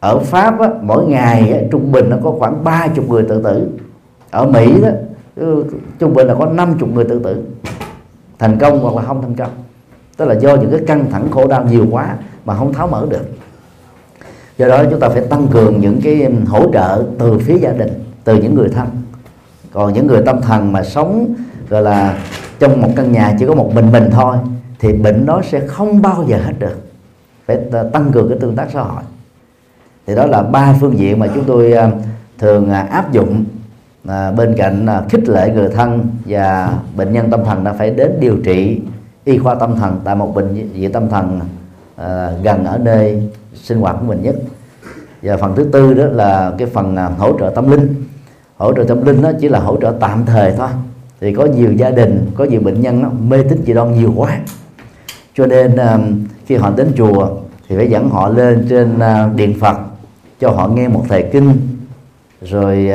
Ở 0.00 0.18
Pháp 0.18 0.60
á, 0.60 0.68
mỗi 0.82 1.06
ngày 1.06 1.52
á, 1.52 1.58
trung 1.70 1.92
bình 1.92 2.10
nó 2.10 2.16
có 2.24 2.30
khoảng 2.38 2.64
ba 2.64 2.88
chục 2.94 3.08
người 3.08 3.22
tự 3.22 3.42
tử. 3.42 3.68
Ở 4.30 4.46
Mỹ 4.46 4.82
đó 4.82 4.88
ừ, 5.36 5.64
trung 5.98 6.14
bình 6.14 6.26
là 6.26 6.34
có 6.34 6.46
50 6.46 6.90
người 6.94 7.04
tự 7.04 7.18
tử 7.18 7.42
thành 8.42 8.58
công 8.58 8.80
hoặc 8.80 8.94
là 8.94 9.02
không 9.02 9.22
thành 9.22 9.34
công. 9.34 9.50
Tức 10.16 10.24
là 10.24 10.34
do 10.34 10.56
những 10.56 10.70
cái 10.70 10.80
căng 10.86 11.10
thẳng 11.10 11.30
khổ 11.30 11.46
đau 11.46 11.64
nhiều 11.64 11.86
quá 11.90 12.16
mà 12.44 12.56
không 12.56 12.72
tháo 12.72 12.86
mở 12.86 13.06
được. 13.10 13.30
Do 14.58 14.68
đó 14.68 14.84
chúng 14.90 15.00
ta 15.00 15.08
phải 15.08 15.22
tăng 15.30 15.46
cường 15.48 15.80
những 15.80 16.00
cái 16.04 16.32
hỗ 16.46 16.72
trợ 16.72 17.04
từ 17.18 17.38
phía 17.38 17.58
gia 17.58 17.72
đình, 17.72 18.04
từ 18.24 18.36
những 18.36 18.54
người 18.54 18.68
thân. 18.68 18.88
Còn 19.72 19.92
những 19.92 20.06
người 20.06 20.22
tâm 20.26 20.40
thần 20.40 20.72
mà 20.72 20.82
sống, 20.82 21.34
gọi 21.68 21.82
là, 21.82 22.18
trong 22.58 22.80
một 22.80 22.88
căn 22.96 23.12
nhà 23.12 23.36
chỉ 23.38 23.46
có 23.46 23.54
một 23.54 23.74
mình 23.74 23.92
mình 23.92 24.10
thôi, 24.10 24.36
thì 24.78 24.92
bệnh 24.92 25.26
đó 25.26 25.42
sẽ 25.44 25.66
không 25.66 26.02
bao 26.02 26.24
giờ 26.28 26.38
hết 26.44 26.52
được. 26.58 26.76
Phải 27.46 27.58
tăng 27.92 28.12
cường 28.12 28.28
cái 28.28 28.38
tương 28.40 28.56
tác 28.56 28.66
xã 28.72 28.80
hội. 28.80 29.02
Thì 30.06 30.14
đó 30.14 30.26
là 30.26 30.42
ba 30.42 30.74
phương 30.80 30.98
diện 30.98 31.18
mà 31.18 31.26
chúng 31.34 31.44
tôi 31.44 31.72
à, 31.72 31.90
thường 32.38 32.70
à, 32.70 32.80
áp 32.90 33.12
dụng 33.12 33.44
à, 34.08 34.30
bên 34.30 34.54
cạnh 34.56 34.86
à, 34.86 35.02
khích 35.08 35.28
lệ 35.28 35.50
người 35.54 35.68
thân 35.68 36.06
và 36.24 36.74
bệnh 36.96 37.12
nhân 37.12 37.30
tâm 37.30 37.44
thần 37.44 37.64
đã 37.64 37.72
phải 37.72 37.90
đến 37.90 38.12
điều 38.20 38.36
trị 38.44 38.80
y 39.24 39.38
khoa 39.38 39.54
tâm 39.54 39.76
thần 39.76 40.00
tại 40.04 40.14
một 40.14 40.34
bệnh 40.34 40.54
viện 40.72 40.92
tâm 40.92 41.08
thần 41.08 41.40
à, 41.96 42.30
gần 42.42 42.64
ở 42.64 42.78
nơi 42.78 43.30
sinh 43.54 43.80
hoạt 43.80 43.96
của 44.00 44.06
mình 44.06 44.22
nhất. 44.22 44.34
Và 45.22 45.36
phần 45.36 45.54
thứ 45.56 45.64
tư 45.64 45.94
đó 45.94 46.04
là 46.04 46.52
cái 46.58 46.68
phần 46.68 46.96
à, 46.96 47.10
hỗ 47.18 47.38
trợ 47.38 47.52
tâm 47.54 47.70
linh. 47.70 47.94
Hỗ 48.56 48.72
trợ 48.74 48.84
tâm 48.84 49.06
linh 49.06 49.22
đó 49.22 49.32
chỉ 49.40 49.48
là 49.48 49.58
hỗ 49.58 49.76
trợ 49.80 49.94
tạm 50.00 50.24
thời 50.26 50.52
thôi. 50.52 50.68
Thì 51.20 51.34
có 51.34 51.44
nhiều 51.44 51.72
gia 51.72 51.90
đình 51.90 52.30
có 52.36 52.44
nhiều 52.44 52.60
bệnh 52.60 52.80
nhân 52.80 53.02
đó, 53.02 53.10
mê 53.28 53.42
tín 53.42 53.62
dị 53.66 53.72
đoan 53.72 53.94
nhiều 53.94 54.12
quá. 54.16 54.38
Cho 55.34 55.46
nên 55.46 55.76
à, 55.76 55.98
khi 56.46 56.56
họ 56.56 56.72
đến 56.76 56.92
chùa 56.96 57.28
thì 57.68 57.76
phải 57.76 57.90
dẫn 57.90 58.10
họ 58.10 58.28
lên 58.28 58.66
trên 58.70 58.98
à, 58.98 59.28
điện 59.36 59.54
phật 59.60 59.76
cho 60.40 60.50
họ 60.50 60.68
nghe 60.68 60.88
một 60.88 61.04
thầy 61.08 61.22
kinh 61.32 61.52
rồi 62.44 62.90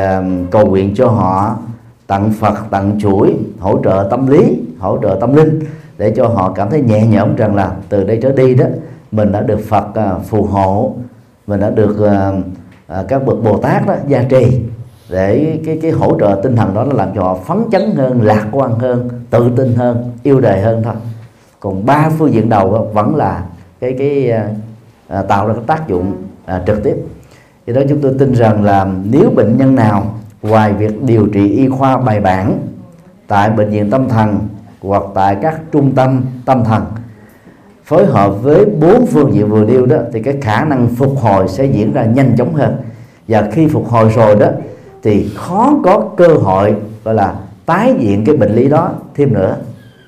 cầu 0.51 0.65
nguyện 0.65 0.93
cho 0.95 1.07
họ 1.07 1.55
tặng 2.07 2.31
Phật 2.39 2.55
tặng 2.69 2.97
chuỗi 2.99 3.36
hỗ 3.60 3.79
trợ 3.83 4.07
tâm 4.12 4.27
lý 4.27 4.60
hỗ 4.79 4.97
trợ 5.01 5.17
tâm 5.21 5.36
linh 5.36 5.60
để 5.97 6.13
cho 6.15 6.27
họ 6.27 6.51
cảm 6.55 6.69
thấy 6.69 6.81
nhẹ 6.81 7.07
nhõm 7.07 7.36
rằng 7.36 7.55
là 7.55 7.71
từ 7.89 8.03
đây 8.03 8.19
trở 8.21 8.31
đi 8.31 8.55
đó 8.55 8.65
mình 9.12 9.31
đã 9.31 9.41
được 9.41 9.60
Phật 9.69 9.86
uh, 9.89 10.25
phù 10.25 10.43
hộ 10.43 10.95
mình 11.47 11.60
đã 11.60 11.69
được 11.69 11.95
uh, 11.99 12.36
uh, 12.99 13.07
các 13.07 13.25
bậc 13.25 13.43
Bồ 13.43 13.57
Tát 13.57 13.88
đó 13.88 13.95
gia 14.07 14.23
trì 14.23 14.62
để 15.10 15.60
cái 15.65 15.79
cái 15.81 15.91
hỗ 15.91 16.19
trợ 16.19 16.39
tinh 16.43 16.55
thần 16.55 16.75
đó 16.75 16.83
nó 16.83 16.93
làm 16.93 17.10
cho 17.15 17.23
họ 17.23 17.38
phấn 17.45 17.57
chấn 17.71 17.95
hơn 17.95 18.21
lạc 18.21 18.45
quan 18.51 18.79
hơn 18.79 19.10
tự 19.29 19.51
tin 19.55 19.75
hơn 19.75 20.12
yêu 20.23 20.39
đời 20.39 20.62
hơn 20.62 20.81
thôi. 20.83 20.93
Còn 21.60 21.86
ba 21.86 22.10
phương 22.17 22.33
diện 22.33 22.49
đầu 22.49 22.89
vẫn 22.93 23.15
là 23.15 23.43
cái 23.79 23.95
cái 23.99 24.31
à, 25.07 25.21
tạo 25.21 25.47
ra 25.47 25.53
cái 25.53 25.63
tác 25.67 25.88
dụng 25.88 26.13
à, 26.45 26.63
trực 26.67 26.83
tiếp 26.83 26.95
do 27.67 27.73
đó 27.73 27.82
chúng 27.89 28.01
tôi 28.01 28.13
tin 28.19 28.34
rằng 28.34 28.63
là 28.63 28.88
nếu 29.03 29.30
bệnh 29.36 29.58
nhân 29.58 29.75
nào 29.75 30.13
ngoài 30.41 30.73
việc 30.73 31.03
điều 31.03 31.27
trị 31.27 31.49
y 31.49 31.69
khoa 31.69 31.97
bài 31.97 32.19
bản 32.19 32.60
tại 33.27 33.49
bệnh 33.49 33.69
viện 33.69 33.89
tâm 33.89 34.10
thần 34.10 34.39
hoặc 34.82 35.03
tại 35.15 35.38
các 35.41 35.62
trung 35.71 35.91
tâm 35.95 36.21
tâm 36.45 36.63
thần 36.63 36.86
phối 37.84 38.06
hợp 38.06 38.30
với 38.30 38.65
bốn 38.65 39.06
phương 39.06 39.34
diện 39.34 39.49
vừa 39.49 39.65
nêu 39.65 39.86
đó 39.86 39.97
thì 40.13 40.21
cái 40.21 40.38
khả 40.41 40.65
năng 40.65 40.88
phục 40.88 41.17
hồi 41.17 41.47
sẽ 41.47 41.65
diễn 41.65 41.93
ra 41.93 42.06
nhanh 42.06 42.36
chóng 42.38 42.53
hơn. 42.53 42.77
Và 43.27 43.49
khi 43.51 43.67
phục 43.67 43.88
hồi 43.88 44.10
rồi 44.15 44.36
đó 44.36 44.47
thì 45.03 45.30
khó 45.36 45.73
có 45.84 46.10
cơ 46.17 46.27
hội 46.27 46.75
gọi 47.03 47.15
là 47.15 47.36
tái 47.65 47.93
diện 47.99 48.25
cái 48.25 48.38
bệnh 48.38 48.56
lý 48.56 48.69
đó 48.69 48.91
thêm 49.15 49.34
nữa. 49.34 49.56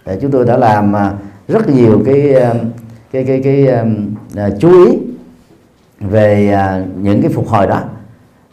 Để 0.05 0.17
chúng 0.21 0.31
tôi 0.31 0.45
đã 0.45 0.57
làm 0.57 0.95
à, 0.95 1.13
rất 1.47 1.69
nhiều 1.69 2.01
cái 2.05 2.33
à, 2.33 2.53
cái 3.11 3.23
cái 3.23 3.41
cái, 3.43 3.67
cái 4.35 4.47
uh, 4.47 4.59
chú 4.59 4.85
ý 4.85 4.97
về 5.99 6.51
à, 6.51 6.83
những 7.01 7.21
cái 7.21 7.31
phục 7.31 7.47
hồi 7.47 7.67
đó 7.67 7.81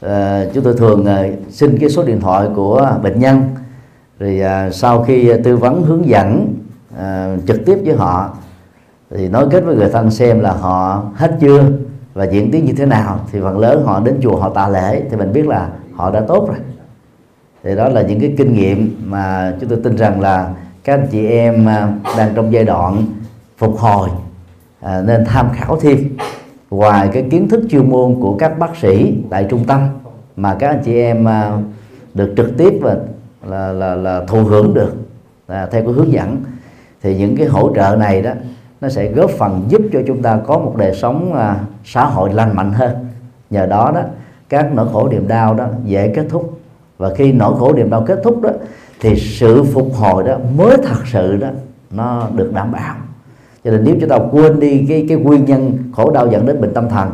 à, 0.00 0.44
chúng 0.54 0.64
tôi 0.64 0.74
thường 0.74 1.04
à, 1.04 1.24
xin 1.50 1.78
cái 1.78 1.90
số 1.90 2.04
điện 2.04 2.20
thoại 2.20 2.48
của 2.54 2.98
bệnh 3.02 3.20
nhân. 3.20 3.42
Rồi 4.18 4.40
sau 4.72 5.02
khi 5.02 5.32
tư 5.44 5.56
vấn 5.56 5.82
hướng 5.82 6.08
dẫn 6.08 6.54
trực 7.46 7.64
tiếp 7.66 7.78
với 7.84 7.96
họ 7.96 8.30
thì 9.10 9.28
nói 9.28 9.46
kết 9.50 9.60
với 9.64 9.76
người 9.76 9.88
thân 9.88 10.10
xem 10.10 10.40
là 10.40 10.52
họ 10.52 11.02
hết 11.14 11.36
chưa 11.40 11.64
và 12.14 12.24
diễn 12.24 12.50
tiến 12.50 12.64
như 12.64 12.72
thế 12.72 12.86
nào. 12.86 13.20
Thì 13.32 13.40
phần 13.40 13.58
lớn 13.58 13.82
họ 13.86 14.00
đến 14.00 14.18
chùa 14.22 14.36
họ 14.36 14.48
tạ 14.48 14.68
lễ 14.68 15.02
thì 15.10 15.16
mình 15.16 15.32
biết 15.32 15.46
là 15.46 15.68
họ 15.94 16.10
đã 16.10 16.20
tốt 16.20 16.48
rồi. 16.48 16.58
Thì 17.64 17.76
đó 17.76 17.88
là 17.88 18.02
những 18.02 18.20
cái 18.20 18.34
kinh 18.38 18.52
nghiệm 18.54 18.96
mà 19.04 19.52
chúng 19.60 19.70
tôi 19.70 19.78
tin 19.84 19.96
rằng 19.96 20.20
là 20.20 20.54
các 20.84 20.94
anh 20.94 21.06
chị 21.10 21.26
em 21.26 21.66
đang 22.18 22.34
trong 22.34 22.52
giai 22.52 22.64
đoạn 22.64 23.04
phục 23.58 23.78
hồi 23.78 24.08
à, 24.80 25.02
nên 25.06 25.24
tham 25.24 25.48
khảo 25.54 25.78
thêm 25.80 26.16
ngoài 26.70 27.08
cái 27.12 27.26
kiến 27.30 27.48
thức 27.48 27.64
chuyên 27.70 27.90
môn 27.90 28.16
của 28.20 28.36
các 28.38 28.58
bác 28.58 28.76
sĩ 28.76 29.14
tại 29.30 29.46
trung 29.50 29.64
tâm 29.64 29.88
mà 30.36 30.54
các 30.54 30.68
anh 30.68 30.82
chị 30.84 30.94
em 30.94 31.28
à, 31.28 31.58
được 32.14 32.34
trực 32.36 32.56
tiếp 32.58 32.72
và 32.82 32.96
là 33.46 33.72
là 33.72 33.94
là 33.94 34.24
thụ 34.28 34.38
hưởng 34.38 34.74
được 34.74 34.94
à, 35.46 35.66
theo 35.72 35.82
cái 35.84 35.92
hướng 35.92 36.12
dẫn 36.12 36.36
thì 37.02 37.18
những 37.18 37.36
cái 37.36 37.46
hỗ 37.46 37.74
trợ 37.74 37.96
này 37.98 38.22
đó 38.22 38.30
nó 38.80 38.88
sẽ 38.88 39.12
góp 39.12 39.30
phần 39.30 39.64
giúp 39.68 39.82
cho 39.92 40.00
chúng 40.06 40.22
ta 40.22 40.38
có 40.46 40.58
một 40.58 40.76
đời 40.76 40.94
sống 40.94 41.34
à, 41.34 41.56
xã 41.84 42.04
hội 42.04 42.32
lành 42.32 42.56
mạnh 42.56 42.72
hơn. 42.72 42.90
Nhờ 43.50 43.66
đó 43.66 43.92
đó 43.94 44.02
các 44.48 44.74
nỗi 44.74 44.88
khổ 44.92 45.08
niềm 45.08 45.28
đau 45.28 45.54
đó 45.54 45.66
dễ 45.84 46.12
kết 46.14 46.26
thúc. 46.28 46.60
Và 46.98 47.14
khi 47.14 47.32
nỗi 47.32 47.54
khổ 47.58 47.72
niềm 47.72 47.90
đau 47.90 48.04
kết 48.06 48.20
thúc 48.24 48.40
đó 48.42 48.50
thì 49.00 49.16
sự 49.16 49.64
phục 49.64 49.94
hồi 49.94 50.24
đó 50.24 50.38
mới 50.56 50.76
thật 50.76 51.06
sự 51.12 51.36
đó 51.36 51.48
nó 51.90 52.28
được 52.34 52.50
đảm 52.54 52.72
bảo 52.72 52.96
cho 53.66 53.72
nên 53.72 53.84
nếu 53.84 53.96
chúng 54.00 54.08
ta 54.08 54.18
quên 54.32 54.60
đi 54.60 54.86
cái 54.88 55.06
cái 55.08 55.16
nguyên 55.18 55.44
nhân 55.44 55.78
khổ 55.92 56.10
đau 56.10 56.30
dẫn 56.30 56.46
đến 56.46 56.60
bệnh 56.60 56.74
tâm 56.74 56.88
thần 56.88 57.10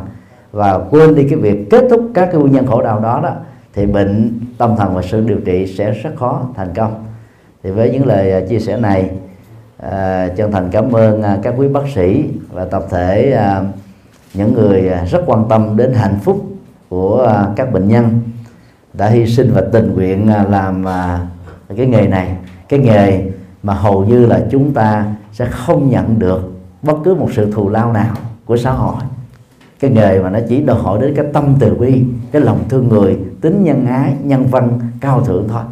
và 0.51 0.79
quên 0.91 1.15
đi 1.15 1.29
cái 1.29 1.38
việc 1.38 1.71
kết 1.71 1.85
thúc 1.91 2.11
các 2.15 2.29
cái 2.33 2.41
nguyên 2.41 2.53
nhân 2.53 2.67
khổ 2.67 2.83
đau 2.83 3.01
đó 3.01 3.21
đó 3.23 3.31
thì 3.75 3.87
bệnh 3.87 4.41
tâm 4.59 4.77
thần 4.77 4.95
và 4.95 5.03
sự 5.03 5.21
điều 5.21 5.38
trị 5.45 5.67
sẽ 5.67 5.91
rất 5.91 6.11
khó 6.17 6.43
thành 6.57 6.69
công. 6.75 7.05
Thì 7.62 7.71
với 7.71 7.91
những 7.91 8.07
lời 8.07 8.33
à, 8.33 8.41
chia 8.49 8.59
sẻ 8.59 8.77
này 8.77 9.11
à, 9.79 10.29
chân 10.37 10.53
thành 10.53 10.69
cảm 10.71 10.93
ơn 10.93 11.23
à, 11.23 11.38
các 11.43 11.55
quý 11.57 11.69
bác 11.69 11.88
sĩ 11.95 12.25
và 12.53 12.65
tập 12.65 12.85
thể 12.91 13.33
à, 13.33 13.62
những 14.35 14.55
người 14.55 14.88
à, 14.88 15.05
rất 15.05 15.23
quan 15.27 15.45
tâm 15.49 15.77
đến 15.77 15.93
hạnh 15.93 16.19
phúc 16.23 16.47
của 16.88 17.23
à, 17.23 17.47
các 17.57 17.73
bệnh 17.73 17.88
nhân 17.88 18.21
đã 18.93 19.07
hy 19.07 19.27
sinh 19.27 19.53
và 19.55 19.62
tình 19.73 19.95
nguyện 19.95 20.31
làm 20.51 20.88
à, 20.88 21.27
cái 21.77 21.87
nghề 21.87 22.07
này. 22.07 22.37
Cái 22.69 22.81
nghề 22.81 23.25
mà 23.62 23.75
hầu 23.75 24.05
như 24.05 24.27
là 24.27 24.41
chúng 24.51 24.75
ta 24.75 25.05
sẽ 25.33 25.47
không 25.51 25.90
nhận 25.90 26.18
được 26.18 26.53
bất 26.83 26.97
cứ 27.05 27.14
một 27.14 27.29
sự 27.33 27.53
thù 27.53 27.68
lao 27.68 27.92
nào 27.92 28.14
của 28.45 28.57
xã 28.57 28.73
hội. 28.73 29.03
Cái 29.81 29.90
nghề 29.90 30.21
mà 30.21 30.31
nó 30.31 30.38
chỉ 30.49 30.62
đòi 30.62 30.79
hỏi 30.79 30.99
đến 31.01 31.14
cái 31.16 31.27
tâm 31.33 31.55
từ 31.59 31.75
bi 31.75 32.05
cái 32.33 32.42
lòng 32.42 32.59
thương 32.68 32.88
người 32.88 33.18
tính 33.40 33.64
nhân 33.64 33.87
ái 33.87 34.14
nhân 34.23 34.47
văn 34.47 34.81
cao 35.01 35.21
thượng 35.21 35.49
thôi. 35.49 35.62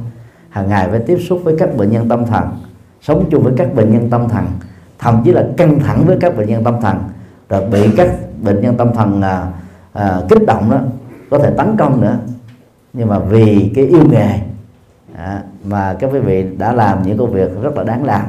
Hàng 0.48 0.68
ngày 0.68 0.88
phải 0.90 0.98
tiếp 0.98 1.18
xúc 1.28 1.40
với 1.44 1.54
các 1.58 1.76
bệnh 1.76 1.90
nhân 1.90 2.08
tâm 2.08 2.26
thần 2.26 2.44
sống 3.02 3.24
chung 3.30 3.42
với 3.42 3.52
các 3.56 3.74
bệnh 3.74 3.92
nhân 3.92 4.10
tâm 4.10 4.28
thần 4.28 4.46
thậm 4.98 5.22
chí 5.24 5.32
là 5.32 5.46
căng 5.56 5.80
thẳng 5.80 6.04
với 6.06 6.16
các 6.20 6.36
bệnh 6.36 6.48
nhân 6.48 6.64
tâm 6.64 6.80
thần. 6.80 6.96
Rồi 7.48 7.64
bị 7.66 7.90
các 7.96 8.10
bệnh 8.42 8.60
nhân 8.60 8.76
tâm 8.76 8.94
thần 8.94 9.22
à, 9.22 9.46
à, 9.92 10.20
kích 10.28 10.46
động 10.46 10.70
đó 10.70 10.78
có 11.30 11.38
thể 11.38 11.50
tấn 11.50 11.76
công 11.76 12.00
nữa. 12.00 12.18
Nhưng 12.92 13.08
mà 13.08 13.18
vì 13.18 13.72
cái 13.74 13.86
yêu 13.86 14.02
nghề 14.10 14.40
à, 15.16 15.42
mà 15.64 15.96
các 15.98 16.10
quý 16.12 16.18
vị 16.18 16.46
đã 16.58 16.72
làm 16.72 17.02
những 17.02 17.18
công 17.18 17.32
việc 17.32 17.62
rất 17.62 17.76
là 17.76 17.84
đáng 17.84 18.04
làm 18.04 18.22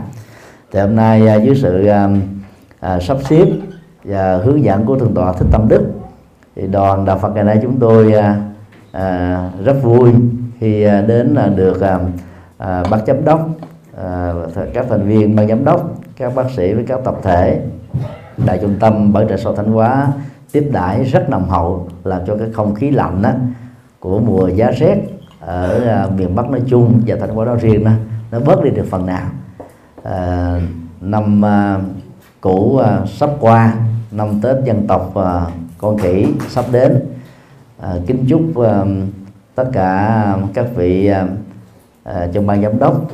thì 0.71 0.79
hôm 0.79 0.95
nay 0.95 1.27
à, 1.27 1.35
dưới 1.35 1.55
sự 1.55 1.85
à, 1.85 2.09
à, 2.79 2.99
sắp 2.99 3.17
xếp 3.23 3.45
và 4.03 4.37
hướng 4.37 4.63
dẫn 4.63 4.85
của 4.85 4.99
thượng 4.99 5.13
tọa 5.13 5.33
thích 5.33 5.47
tâm 5.51 5.67
đức 5.69 5.91
thì 6.55 6.67
đoàn 6.67 7.05
đạo 7.05 7.17
phật 7.17 7.29
ngày 7.29 7.43
nay 7.43 7.59
chúng 7.61 7.79
tôi 7.79 8.13
à, 8.13 8.41
à, 8.91 9.49
rất 9.65 9.75
vui 9.83 10.11
khi 10.59 10.83
à, 10.83 11.01
đến 11.01 11.33
là 11.33 11.47
được 11.47 11.81
à, 11.81 11.99
à, 12.57 12.83
bác 12.91 12.97
giám 13.07 13.25
đốc 13.25 13.49
à, 14.03 14.33
các 14.73 14.85
thành 14.89 15.07
viên 15.07 15.35
ban 15.35 15.47
giám 15.47 15.65
đốc 15.65 15.93
các 16.17 16.35
bác 16.35 16.49
sĩ 16.49 16.73
với 16.73 16.85
các 16.87 16.99
tập 17.03 17.15
thể 17.23 17.61
đại 18.45 18.59
trung 18.61 18.75
tâm 18.79 19.13
bảo 19.13 19.25
trợ 19.29 19.37
sau 19.37 19.55
thanh 19.55 19.71
hóa 19.71 20.07
tiếp 20.51 20.69
đãi 20.71 21.03
rất 21.03 21.29
nồng 21.29 21.49
hậu 21.49 21.87
làm 22.03 22.21
cho 22.27 22.35
cái 22.37 22.47
không 22.53 22.75
khí 22.75 22.91
lạnh 22.91 23.21
đó, 23.21 23.31
của 23.99 24.19
mùa 24.19 24.47
giá 24.47 24.71
rét 24.71 24.97
ở 25.39 25.83
à, 25.87 26.07
miền 26.17 26.35
Bắc 26.35 26.49
nói 26.49 26.61
chung 26.67 27.01
và 27.07 27.15
Thanh 27.19 27.29
Hóa 27.29 27.45
nói 27.45 27.57
riêng 27.61 27.83
đó 27.83 27.91
nó 28.31 28.39
bớt 28.39 28.63
đi 28.63 28.69
được 28.69 28.85
phần 28.89 29.05
nào 29.05 29.27
à, 30.03 30.59
năm 31.01 31.45
à, 31.45 31.79
cũ 32.41 32.77
à, 32.77 33.05
sắp 33.05 33.29
qua 33.39 33.73
năm 34.11 34.41
Tết 34.41 34.55
dân 34.65 34.87
tộc 34.87 35.15
à, 35.15 35.45
con 35.77 35.97
khỉ 35.97 36.25
sắp 36.49 36.65
đến. 36.71 36.99
À, 37.79 37.95
kính 38.07 38.25
chúc 38.29 38.57
à, 38.57 38.85
tất 39.55 39.69
cả 39.73 40.35
các 40.53 40.65
vị 40.75 41.07
à, 41.07 41.27
à, 42.03 42.27
trong 42.33 42.47
ban 42.47 42.61
giám 42.61 42.79
đốc 42.79 43.11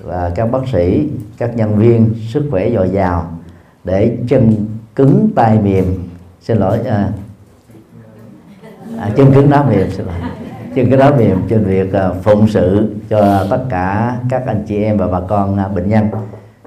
và 0.00 0.32
các 0.34 0.46
bác 0.46 0.68
sĩ 0.72 1.08
các 1.38 1.56
nhân 1.56 1.76
viên 1.76 2.14
sức 2.28 2.48
khỏe 2.50 2.70
dồi 2.70 2.88
dào 2.88 3.32
để 3.84 4.16
chân 4.28 4.66
cứng 4.94 5.30
tay 5.34 5.58
mềm. 5.58 5.84
Xin 6.40 6.56
lỗi 6.56 6.78
à, 6.86 7.12
à, 8.98 9.10
chân 9.16 9.32
cứng 9.34 9.50
đá 9.50 9.62
mềm 9.62 9.90
xin 9.90 10.06
lỗi 10.06 10.14
trên 10.74 10.90
cái 10.90 10.98
đó 10.98 11.10
mềm 11.18 11.42
trên 11.48 11.64
việc 11.64 11.92
à, 11.92 12.10
phụng 12.22 12.48
sự 12.48 12.94
cho 13.08 13.46
tất 13.50 13.60
cả 13.68 14.16
các 14.28 14.46
anh 14.46 14.64
chị 14.68 14.82
em 14.82 14.96
và 14.96 15.06
bà 15.06 15.20
con 15.20 15.58
à, 15.58 15.68
bệnh 15.68 15.88
nhân. 15.88 16.08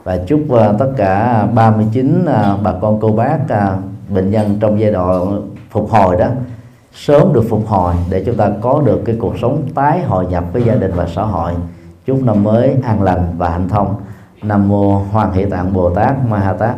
Và 0.03 0.17
chúc 0.27 0.51
à, 0.51 0.71
tất 0.79 0.89
cả 0.97 1.45
39 1.53 2.25
bà 2.63 2.73
con 2.81 2.99
cô 3.01 3.11
bác 3.11 3.39
bệnh 4.09 4.31
nhân 4.31 4.57
trong 4.59 4.79
giai 4.79 4.91
đoạn 4.91 5.41
phục 5.69 5.89
hồi 5.89 6.15
đó, 6.15 6.27
sớm 6.93 7.33
được 7.33 7.43
phục 7.49 7.67
hồi 7.67 7.93
để 8.09 8.23
chúng 8.25 8.37
ta 8.37 8.49
có 8.61 8.81
được 8.85 9.01
cái 9.05 9.15
cuộc 9.19 9.33
sống 9.41 9.61
tái 9.75 10.03
hội 10.03 10.25
nhập 10.25 10.43
với 10.53 10.63
gia 10.63 10.75
đình 10.75 10.91
và 10.95 11.07
xã 11.15 11.23
hội. 11.23 11.53
Chúc 12.05 12.23
năm 12.23 12.43
mới 12.43 12.75
an 12.83 13.01
lành 13.01 13.33
và 13.37 13.49
hạnh 13.49 13.69
thông. 13.69 13.95
Nam 14.43 14.69
mô 14.69 15.01
hoàng 15.11 15.33
hỷ 15.33 15.45
tạng 15.45 15.73
bồ 15.73 15.89
tát 15.89 16.13
ma 16.29 16.39
ha 16.39 16.53
tát. 16.53 16.75